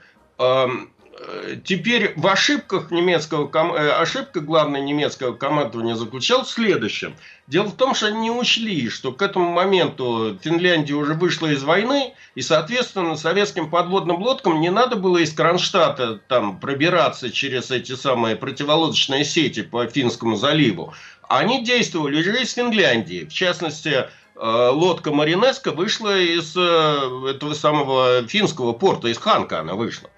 Теперь 1.64 2.12
в 2.18 2.28
ошибках 2.28 2.92
немецкого, 2.92 3.50
э, 3.78 3.90
ошибка 3.92 4.42
главной 4.42 4.82
немецкого 4.82 5.34
командования 5.34 5.96
заключалась 5.96 6.50
в 6.50 6.52
следующем. 6.52 7.16
Дело 7.48 7.68
в 7.68 7.78
том, 7.78 7.96
что 7.96 8.08
они 8.08 8.20
не 8.20 8.32
учли, 8.32 8.90
что 8.90 9.14
к 9.14 9.22
этому 9.22 9.50
моменту 9.50 10.38
Финляндия 10.44 10.96
уже 10.96 11.14
вышла 11.14 11.48
из 11.48 11.64
войны, 11.64 12.14
и, 12.36 12.42
соответственно, 12.42 13.16
советским 13.16 13.70
подводным 13.70 14.22
лодкам 14.22 14.60
не 14.60 14.70
надо 14.70 14.98
было 14.98 15.20
из 15.20 15.32
Кронштадта 15.32 16.20
там 16.28 16.60
пробираться 16.60 17.32
через 17.32 17.72
эти 17.72 17.96
самые 17.96 18.36
противолодочные 18.36 19.24
сети 19.24 19.62
по 19.64 19.88
Финскому 19.88 20.36
заливу. 20.36 20.94
Они 21.30 21.64
действовали 21.64 22.20
уже 22.20 22.42
из 22.42 22.54
Финляндии. 22.54 23.24
В 23.24 23.34
частности, 23.34 23.90
Э, 23.90 24.08
лодка 24.40 25.12
Маринеска 25.12 25.72
вышла 25.72 26.18
из 26.18 26.56
э, 26.56 27.32
этого 27.32 27.54
самого 27.54 28.28
финского 28.28 28.74
порта, 28.74 29.08
из 29.08 29.18
Ханка 29.18 29.60
она 29.60 29.76
вышла. 29.76 30.10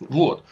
Вот. 0.00 0.42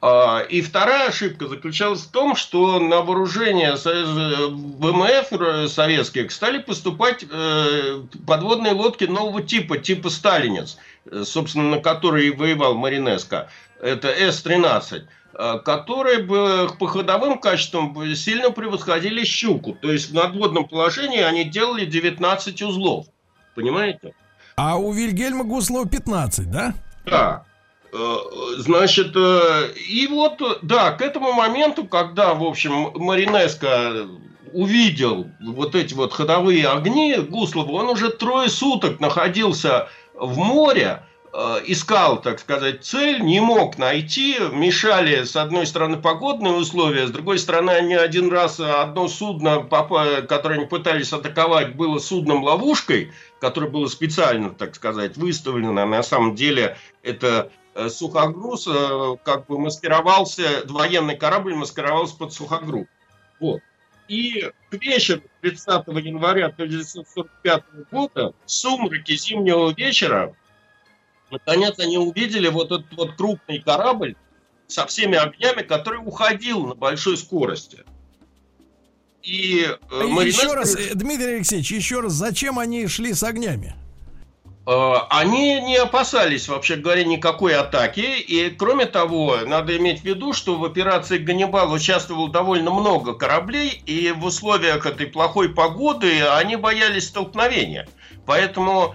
А, 0.00 0.40
и 0.40 0.60
вторая 0.60 1.08
ошибка 1.08 1.48
заключалась 1.48 2.02
в 2.02 2.10
том, 2.10 2.36
что 2.36 2.78
на 2.78 3.00
вооружение 3.00 3.74
ВМФ 3.76 5.70
советских 5.70 6.30
стали 6.30 6.58
поступать 6.58 7.24
э, 7.30 8.02
подводные 8.26 8.74
лодки 8.74 9.04
нового 9.04 9.42
типа, 9.42 9.78
типа 9.78 10.10
«Сталинец», 10.10 10.76
собственно, 11.24 11.70
на 11.70 11.78
который 11.78 12.30
воевал 12.32 12.74
Маринеско. 12.74 13.48
Это 13.80 14.08
С-13. 14.08 15.04
Э, 15.36 15.58
которые 15.58 16.22
бы 16.22 16.68
по 16.78 16.86
ходовым 16.86 17.38
качествам 17.38 18.14
сильно 18.14 18.50
превосходили 18.50 19.24
щуку. 19.24 19.76
То 19.80 19.90
есть 19.90 20.10
в 20.10 20.14
надводном 20.14 20.68
положении 20.68 21.20
они 21.20 21.44
делали 21.44 21.84
19 21.86 22.62
узлов. 22.62 23.06
Понимаете? 23.56 24.14
А 24.56 24.76
у 24.76 24.92
Вильгельма 24.92 25.44
Гуслова 25.44 25.88
15, 25.88 26.50
да? 26.50 26.74
Да. 27.04 27.44
Э, 27.92 28.16
значит, 28.58 29.16
э, 29.16 29.72
и 29.88 30.06
вот, 30.06 30.40
да, 30.62 30.92
к 30.92 31.02
этому 31.02 31.32
моменту, 31.32 31.84
когда, 31.84 32.34
в 32.34 32.44
общем, 32.44 32.92
Маринеско 32.94 34.06
увидел 34.52 35.26
вот 35.40 35.74
эти 35.74 35.94
вот 35.94 36.12
ходовые 36.12 36.68
огни 36.68 37.16
Гуслова, 37.16 37.72
он 37.72 37.88
уже 37.88 38.10
трое 38.10 38.48
суток 38.48 39.00
находился 39.00 39.88
в 40.14 40.38
море, 40.38 41.02
искал, 41.66 42.22
так 42.22 42.38
сказать, 42.38 42.84
цель, 42.84 43.20
не 43.20 43.40
мог 43.40 43.76
найти, 43.76 44.36
мешали, 44.52 45.24
с 45.24 45.34
одной 45.34 45.66
стороны, 45.66 45.96
погодные 45.96 46.54
условия, 46.54 47.08
с 47.08 47.10
другой 47.10 47.40
стороны, 47.40 47.70
они 47.70 47.94
один 47.94 48.30
раз 48.30 48.60
одно 48.60 49.08
судно, 49.08 49.64
которое 49.64 50.58
они 50.58 50.66
пытались 50.66 51.12
атаковать, 51.12 51.74
было 51.74 51.98
судном-ловушкой, 51.98 53.12
которое 53.40 53.68
было 53.68 53.88
специально, 53.88 54.50
так 54.50 54.76
сказать, 54.76 55.16
выставлено, 55.16 55.84
на 55.84 56.02
самом 56.04 56.36
деле 56.36 56.76
это 57.02 57.50
э, 57.74 57.88
сухогруз, 57.88 58.68
э, 58.68 59.16
как 59.24 59.46
бы 59.46 59.58
маскировался, 59.58 60.62
военный 60.66 61.16
корабль 61.16 61.54
маскировался 61.54 62.16
под 62.16 62.32
сухогруз. 62.32 62.86
Вот. 63.40 63.60
И 64.08 64.50
к 64.70 64.74
вечеру 64.74 65.22
30 65.40 65.86
января 65.88 66.46
1945 66.46 67.64
года, 67.90 68.34
в 68.44 68.50
сумраке 68.50 69.16
зимнего 69.16 69.72
вечера, 69.74 70.34
Наконец 71.34 71.80
они 71.80 71.98
увидели 71.98 72.46
вот 72.46 72.70
этот 72.70 72.92
вот 72.96 73.16
крупный 73.16 73.58
корабль 73.60 74.14
со 74.68 74.86
всеми 74.86 75.16
огнями, 75.16 75.62
который 75.62 75.98
уходил 75.98 76.64
на 76.66 76.74
большой 76.76 77.16
скорости. 77.16 77.80
И 79.24 79.66
э, 79.66 79.76
а 79.90 80.04
Маринес... 80.06 80.38
Еще 80.38 80.52
раз, 80.54 80.76
э, 80.76 80.94
Дмитрий 80.94 81.34
Алексеевич, 81.36 81.72
еще 81.72 82.00
раз, 82.00 82.12
зачем 82.12 82.60
они 82.60 82.86
шли 82.86 83.12
с 83.12 83.24
огнями? 83.24 83.74
Э, 84.64 84.94
они 85.10 85.60
не 85.60 85.76
опасались, 85.76 86.46
вообще 86.46 86.76
говоря, 86.76 87.02
никакой 87.02 87.56
атаки. 87.56 88.20
И, 88.20 88.50
кроме 88.50 88.86
того, 88.86 89.38
надо 89.44 89.76
иметь 89.76 90.02
в 90.02 90.04
виду, 90.04 90.32
что 90.32 90.54
в 90.56 90.64
операции 90.64 91.18
«Ганнибал» 91.18 91.72
участвовало 91.72 92.30
довольно 92.30 92.70
много 92.70 93.14
кораблей, 93.14 93.82
и 93.86 94.12
в 94.12 94.24
условиях 94.24 94.86
этой 94.86 95.08
плохой 95.08 95.48
погоды 95.48 96.22
они 96.28 96.54
боялись 96.54 97.08
столкновения. 97.08 97.88
Поэтому 98.24 98.94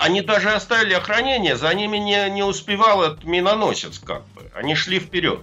они 0.00 0.20
даже 0.20 0.52
оставили 0.52 0.92
охранение, 0.92 1.56
за 1.56 1.72
ними 1.72 1.96
не, 1.96 2.28
не 2.30 2.42
успевал 2.42 3.02
этот 3.02 3.24
миноносец 3.24 3.98
как 3.98 4.26
бы. 4.28 4.50
Они 4.54 4.74
шли 4.74 5.00
вперед. 5.00 5.40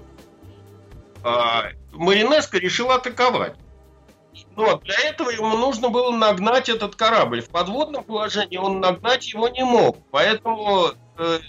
А, 1.23 1.69
Маринеско 1.91 2.59
решил 2.59 2.91
атаковать. 2.91 3.55
Но 4.55 4.77
для 4.77 4.99
этого 4.99 5.29
ему 5.29 5.57
нужно 5.57 5.89
было 5.89 6.11
нагнать 6.11 6.69
этот 6.69 6.95
корабль. 6.95 7.41
В 7.41 7.49
подводном 7.49 8.03
положении 8.03 8.57
он 8.57 8.79
нагнать 8.79 9.27
его 9.33 9.47
не 9.47 9.63
мог. 9.63 9.97
Поэтому 10.11 10.91
э, 11.17 11.39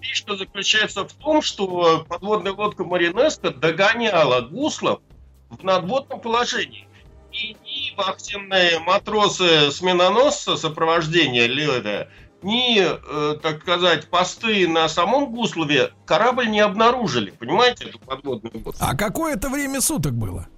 что 0.00 0.36
заключается 0.36 1.06
в 1.06 1.12
том, 1.14 1.42
что 1.42 2.04
подводная 2.08 2.52
лодка 2.52 2.84
Маринеско 2.84 3.50
догоняла 3.50 4.42
Гуслов 4.42 5.00
в 5.48 5.62
надводном 5.64 6.20
положении 6.20 6.88
и 7.32 7.56
ни 7.90 7.96
вахтенные 7.96 8.78
матросы 8.80 9.70
с 9.70 9.80
миноносца 9.80 10.56
сопровождения 10.56 11.46
Леда, 11.46 12.08
ни, 12.42 12.80
э, 12.80 13.38
так 13.38 13.62
сказать, 13.62 14.08
посты 14.08 14.66
на 14.66 14.88
самом 14.88 15.32
Гуслове 15.32 15.92
корабль 16.06 16.48
не 16.48 16.60
обнаружили. 16.60 17.30
Понимаете, 17.30 17.86
эту 17.86 17.98
подводную 17.98 18.52
лодку. 18.64 18.74
А 18.80 18.96
какое 18.96 19.34
это 19.34 19.50
время 19.50 19.80
суток 19.80 20.14
было? 20.14 20.48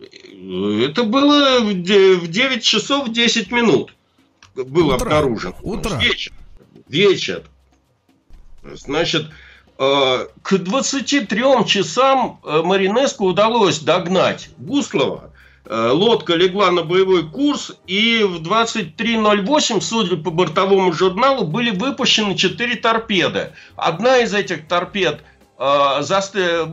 Это 0.00 1.04
было 1.04 1.60
в 1.60 1.72
9 1.72 2.62
часов 2.62 3.08
10 3.10 3.50
минут. 3.50 3.94
Был 4.54 4.88
Утро. 4.88 5.06
обнаружен. 5.06 5.54
Утро. 5.62 5.96
Вечер. 5.96 6.32
Вечер. 6.88 7.42
Значит, 8.62 9.30
э, 9.78 10.26
к 10.42 10.58
23 10.58 11.64
часам 11.64 12.40
э, 12.44 12.62
Маринеску 12.62 13.24
удалось 13.24 13.78
догнать 13.78 14.50
Гуслова 14.58 15.33
лодка 15.66 16.34
легла 16.34 16.70
на 16.70 16.82
боевой 16.82 17.28
курс, 17.28 17.76
и 17.86 18.22
в 18.22 18.42
23.08, 18.42 19.80
судя 19.80 20.16
по 20.16 20.30
бортовому 20.30 20.92
журналу, 20.92 21.46
были 21.46 21.70
выпущены 21.70 22.36
4 22.36 22.76
торпеды. 22.76 23.52
Одна 23.76 24.18
из 24.18 24.34
этих 24.34 24.68
торпед 24.68 25.22
э, 25.58 26.02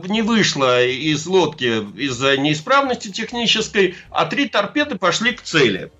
не 0.08 0.22
вышла 0.22 0.84
из 0.84 1.26
лодки 1.26 1.86
из-за 1.98 2.36
неисправности 2.36 3.10
технической, 3.10 3.96
а 4.10 4.26
три 4.26 4.48
торпеды 4.48 4.98
пошли 4.98 5.32
к 5.32 5.42
цели. 5.42 5.90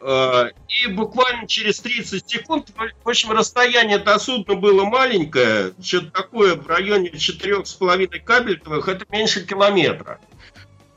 Э, 0.00 0.50
и 0.68 0.88
буквально 0.88 1.46
через 1.46 1.78
30 1.80 2.28
секунд, 2.28 2.70
в 3.04 3.08
общем, 3.08 3.30
расстояние 3.30 3.98
до 3.98 4.18
судна 4.18 4.56
было 4.56 4.84
маленькое, 4.84 5.74
что-то 5.80 6.10
такое 6.10 6.56
в 6.56 6.66
районе 6.66 7.10
4,5 7.10 8.18
кабельтовых, 8.20 8.88
это 8.88 9.04
меньше 9.10 9.46
километра 9.46 10.18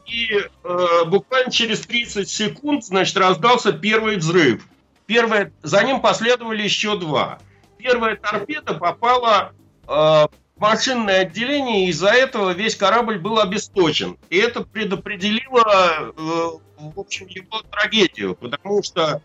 и 0.09 0.29
э, 0.33 1.05
буквально 1.05 1.51
через 1.51 1.81
30 1.81 2.29
секунд, 2.29 2.83
значит, 2.83 3.15
раздался 3.17 3.71
первый 3.71 4.17
взрыв. 4.17 4.65
Первое, 5.05 5.51
за 5.63 5.83
ним 5.83 6.01
последовали 6.01 6.63
еще 6.63 6.97
два. 6.97 7.39
Первая 7.77 8.15
торпеда 8.15 8.73
попала 8.73 9.53
э, 9.87 9.87
в 9.87 10.29
машинное 10.57 11.21
отделение, 11.21 11.85
и 11.85 11.89
из-за 11.89 12.09
этого 12.09 12.51
весь 12.51 12.75
корабль 12.75 13.19
был 13.19 13.39
обесточен. 13.39 14.17
И 14.29 14.37
это 14.37 14.63
предопределило, 14.63 16.13
э, 16.15 16.49
в 16.77 16.99
общем, 16.99 17.27
его 17.27 17.61
трагедию, 17.71 18.35
потому 18.35 18.83
что 18.83 19.21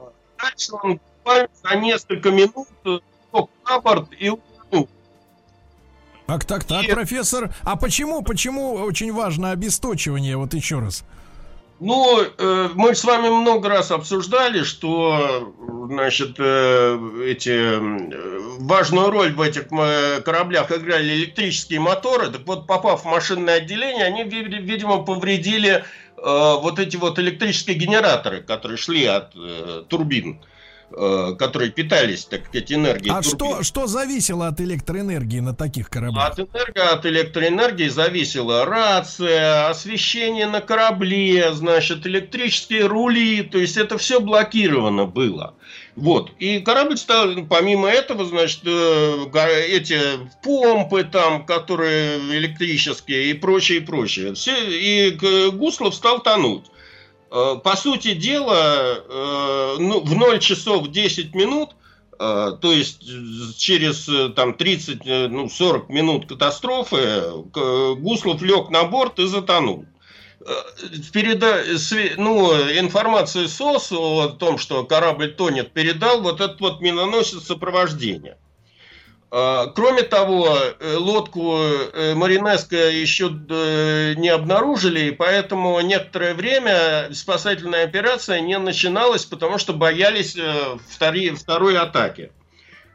э, 0.00 0.04
дальше 0.38 0.72
он 0.82 1.00
буквально 1.18 1.48
за 1.62 1.76
несколько 1.76 2.30
минут 2.30 2.68
лег 2.84 3.48
на 3.68 3.80
борт 3.80 4.08
и 4.18 4.30
так, 6.26 6.44
так, 6.44 6.64
так, 6.64 6.84
и... 6.84 6.92
профессор. 6.92 7.54
А 7.62 7.76
почему, 7.76 8.22
почему 8.22 8.74
очень 8.74 9.12
важно 9.12 9.50
обесточивание? 9.50 10.36
Вот 10.36 10.54
еще 10.54 10.78
раз. 10.78 11.04
Ну, 11.80 12.20
э, 12.22 12.68
мы 12.74 12.94
с 12.94 13.04
вами 13.04 13.28
много 13.28 13.68
раз 13.68 13.90
обсуждали, 13.90 14.62
что, 14.62 15.52
значит, 15.90 16.36
э, 16.38 16.98
эти 17.26 17.50
э, 17.50 18.38
важную 18.60 19.10
роль 19.10 19.32
в 19.32 19.40
этих 19.40 19.66
э, 19.70 20.22
кораблях 20.22 20.70
играли 20.70 21.14
электрические 21.14 21.80
моторы. 21.80 22.30
Так 22.30 22.46
вот, 22.46 22.66
попав 22.66 23.02
в 23.02 23.06
машинное 23.06 23.56
отделение, 23.56 24.06
они, 24.06 24.22
видимо, 24.22 25.02
повредили 25.02 25.72
э, 25.72 25.82
вот 26.16 26.78
эти 26.78 26.96
вот 26.96 27.18
электрические 27.18 27.76
генераторы, 27.76 28.40
которые 28.40 28.78
шли 28.78 29.04
от 29.04 29.32
э, 29.34 29.82
турбин. 29.88 30.40
Э, 30.40 30.53
которые 31.38 31.70
питались, 31.70 32.24
так 32.24 32.46
сказать, 32.46 32.72
энергией. 32.72 33.14
А 33.14 33.22
что, 33.22 33.62
что 33.62 33.86
зависело 33.86 34.48
от 34.48 34.60
электроэнергии 34.60 35.40
на 35.40 35.54
таких 35.54 35.90
кораблях? 35.90 36.32
От, 36.32 36.38
энерго, 36.38 36.90
от 36.90 37.06
электроэнергии 37.06 37.88
зависела 37.88 38.64
рация, 38.64 39.68
освещение 39.68 40.46
на 40.46 40.60
корабле, 40.60 41.52
значит, 41.52 42.06
электрические 42.06 42.86
рули, 42.86 43.42
то 43.42 43.58
есть 43.58 43.76
это 43.76 43.98
все 43.98 44.20
блокировано 44.20 45.06
было. 45.06 45.54
Вот. 45.96 46.32
И 46.38 46.60
корабль 46.60 46.96
стал, 46.96 47.28
помимо 47.48 47.88
этого, 47.88 48.24
значит, 48.24 48.60
э, 48.64 49.66
эти 49.68 49.98
помпы 50.42 51.04
там, 51.04 51.46
которые 51.46 52.18
электрические 52.18 53.30
и 53.30 53.34
прочее, 53.34 53.78
и 53.78 53.80
прочее. 53.80 54.34
Все, 54.34 54.54
и 54.56 55.10
Гуслов 55.50 55.94
стал 55.94 56.20
тонуть. 56.20 56.64
Э, 57.34 57.56
по 57.62 57.76
сути 57.76 58.14
дела, 58.14 59.02
э, 59.08 59.76
ну, 59.80 60.00
в 60.00 60.14
0 60.14 60.38
часов 60.38 60.88
10 60.88 61.34
минут, 61.34 61.70
э, 62.12 62.52
то 62.60 62.72
есть 62.72 63.02
через 63.58 64.08
там, 64.36 64.54
30, 64.54 65.04
ну, 65.04 65.48
40 65.48 65.88
минут 65.88 66.28
катастрофы, 66.28 67.32
Гуслов 67.96 68.40
лег 68.40 68.70
на 68.70 68.84
борт 68.84 69.18
и 69.18 69.26
затонул. 69.26 69.84
Переда... 71.12 71.64
Ну, 72.18 72.52
информацию 72.52 73.48
СОС 73.48 73.90
о 73.90 74.28
том, 74.28 74.56
что 74.58 74.84
корабль 74.84 75.32
тонет, 75.32 75.72
передал 75.72 76.20
вот 76.20 76.40
этот 76.40 76.60
вот 76.60 76.80
миноносец 76.80 77.42
сопровождения. 77.46 78.38
А, 79.36 79.66
кроме 79.66 80.04
того, 80.04 80.56
э, 80.56 80.94
лодку 80.94 81.56
э, 81.56 82.14
Маринеско 82.14 82.76
еще 82.76 83.36
э, 83.50 84.14
не 84.16 84.28
обнаружили, 84.28 85.08
и 85.08 85.10
поэтому 85.10 85.80
некоторое 85.80 86.34
время 86.34 87.08
спасательная 87.12 87.82
операция 87.82 88.38
не 88.38 88.56
начиналась, 88.56 89.24
потому 89.24 89.58
что 89.58 89.72
боялись 89.72 90.36
втори, 90.88 91.30
второй 91.30 91.76
атаки. 91.76 92.30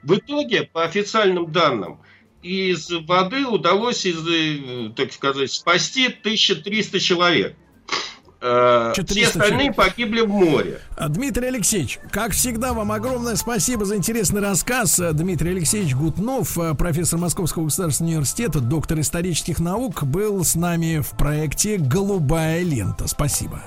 В 0.02 0.15
итоге, 0.15 0.63
по 0.63 0.86
официальным 0.86 1.52
данным, 1.52 1.99
из 2.41 2.89
воды 2.89 3.45
удалось, 3.45 4.06
из, 4.06 4.95
так 4.95 5.12
сказать, 5.12 5.52
спасти 5.52 6.06
1300 6.06 7.02
человек. 7.02 7.58
400 8.41 9.13
Все 9.13 9.25
остальные 9.25 9.73
человек. 9.73 9.75
погибли 9.75 10.21
в 10.21 10.30
море. 10.30 10.82
А, 10.95 11.10
Дмитрий 11.10 11.47
Алексеевич, 11.47 11.99
как 12.12 12.32
всегда, 12.32 12.73
вам 12.73 12.91
огромное 12.91 13.36
спасибо 13.36 13.86
за 13.86 13.95
интересный 13.97 14.41
рассказ. 14.41 14.99
Дмитрий 15.13 15.52
Алексеевич 15.52 15.93
Гутнов, 15.95 16.58
э, 16.58 16.73
профессор 16.73 17.19
Московского 17.19 17.65
государственного 17.65 18.13
университета, 18.13 18.60
доктор 18.62 18.99
исторических 19.02 19.60
наук, 19.60 20.04
был 20.04 20.43
с 20.43 20.56
нами 20.56 20.99
в 20.99 21.10
проекте 21.17 21.78
«Голубая 21.78 22.62
лента». 22.63 23.08
Спасибо. 23.08 23.62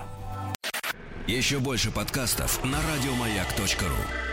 Еще 1.26 1.58
больше 1.58 1.90
подкастов 1.90 2.64
на 2.64 2.78
радиомаяк.ру 2.94 4.31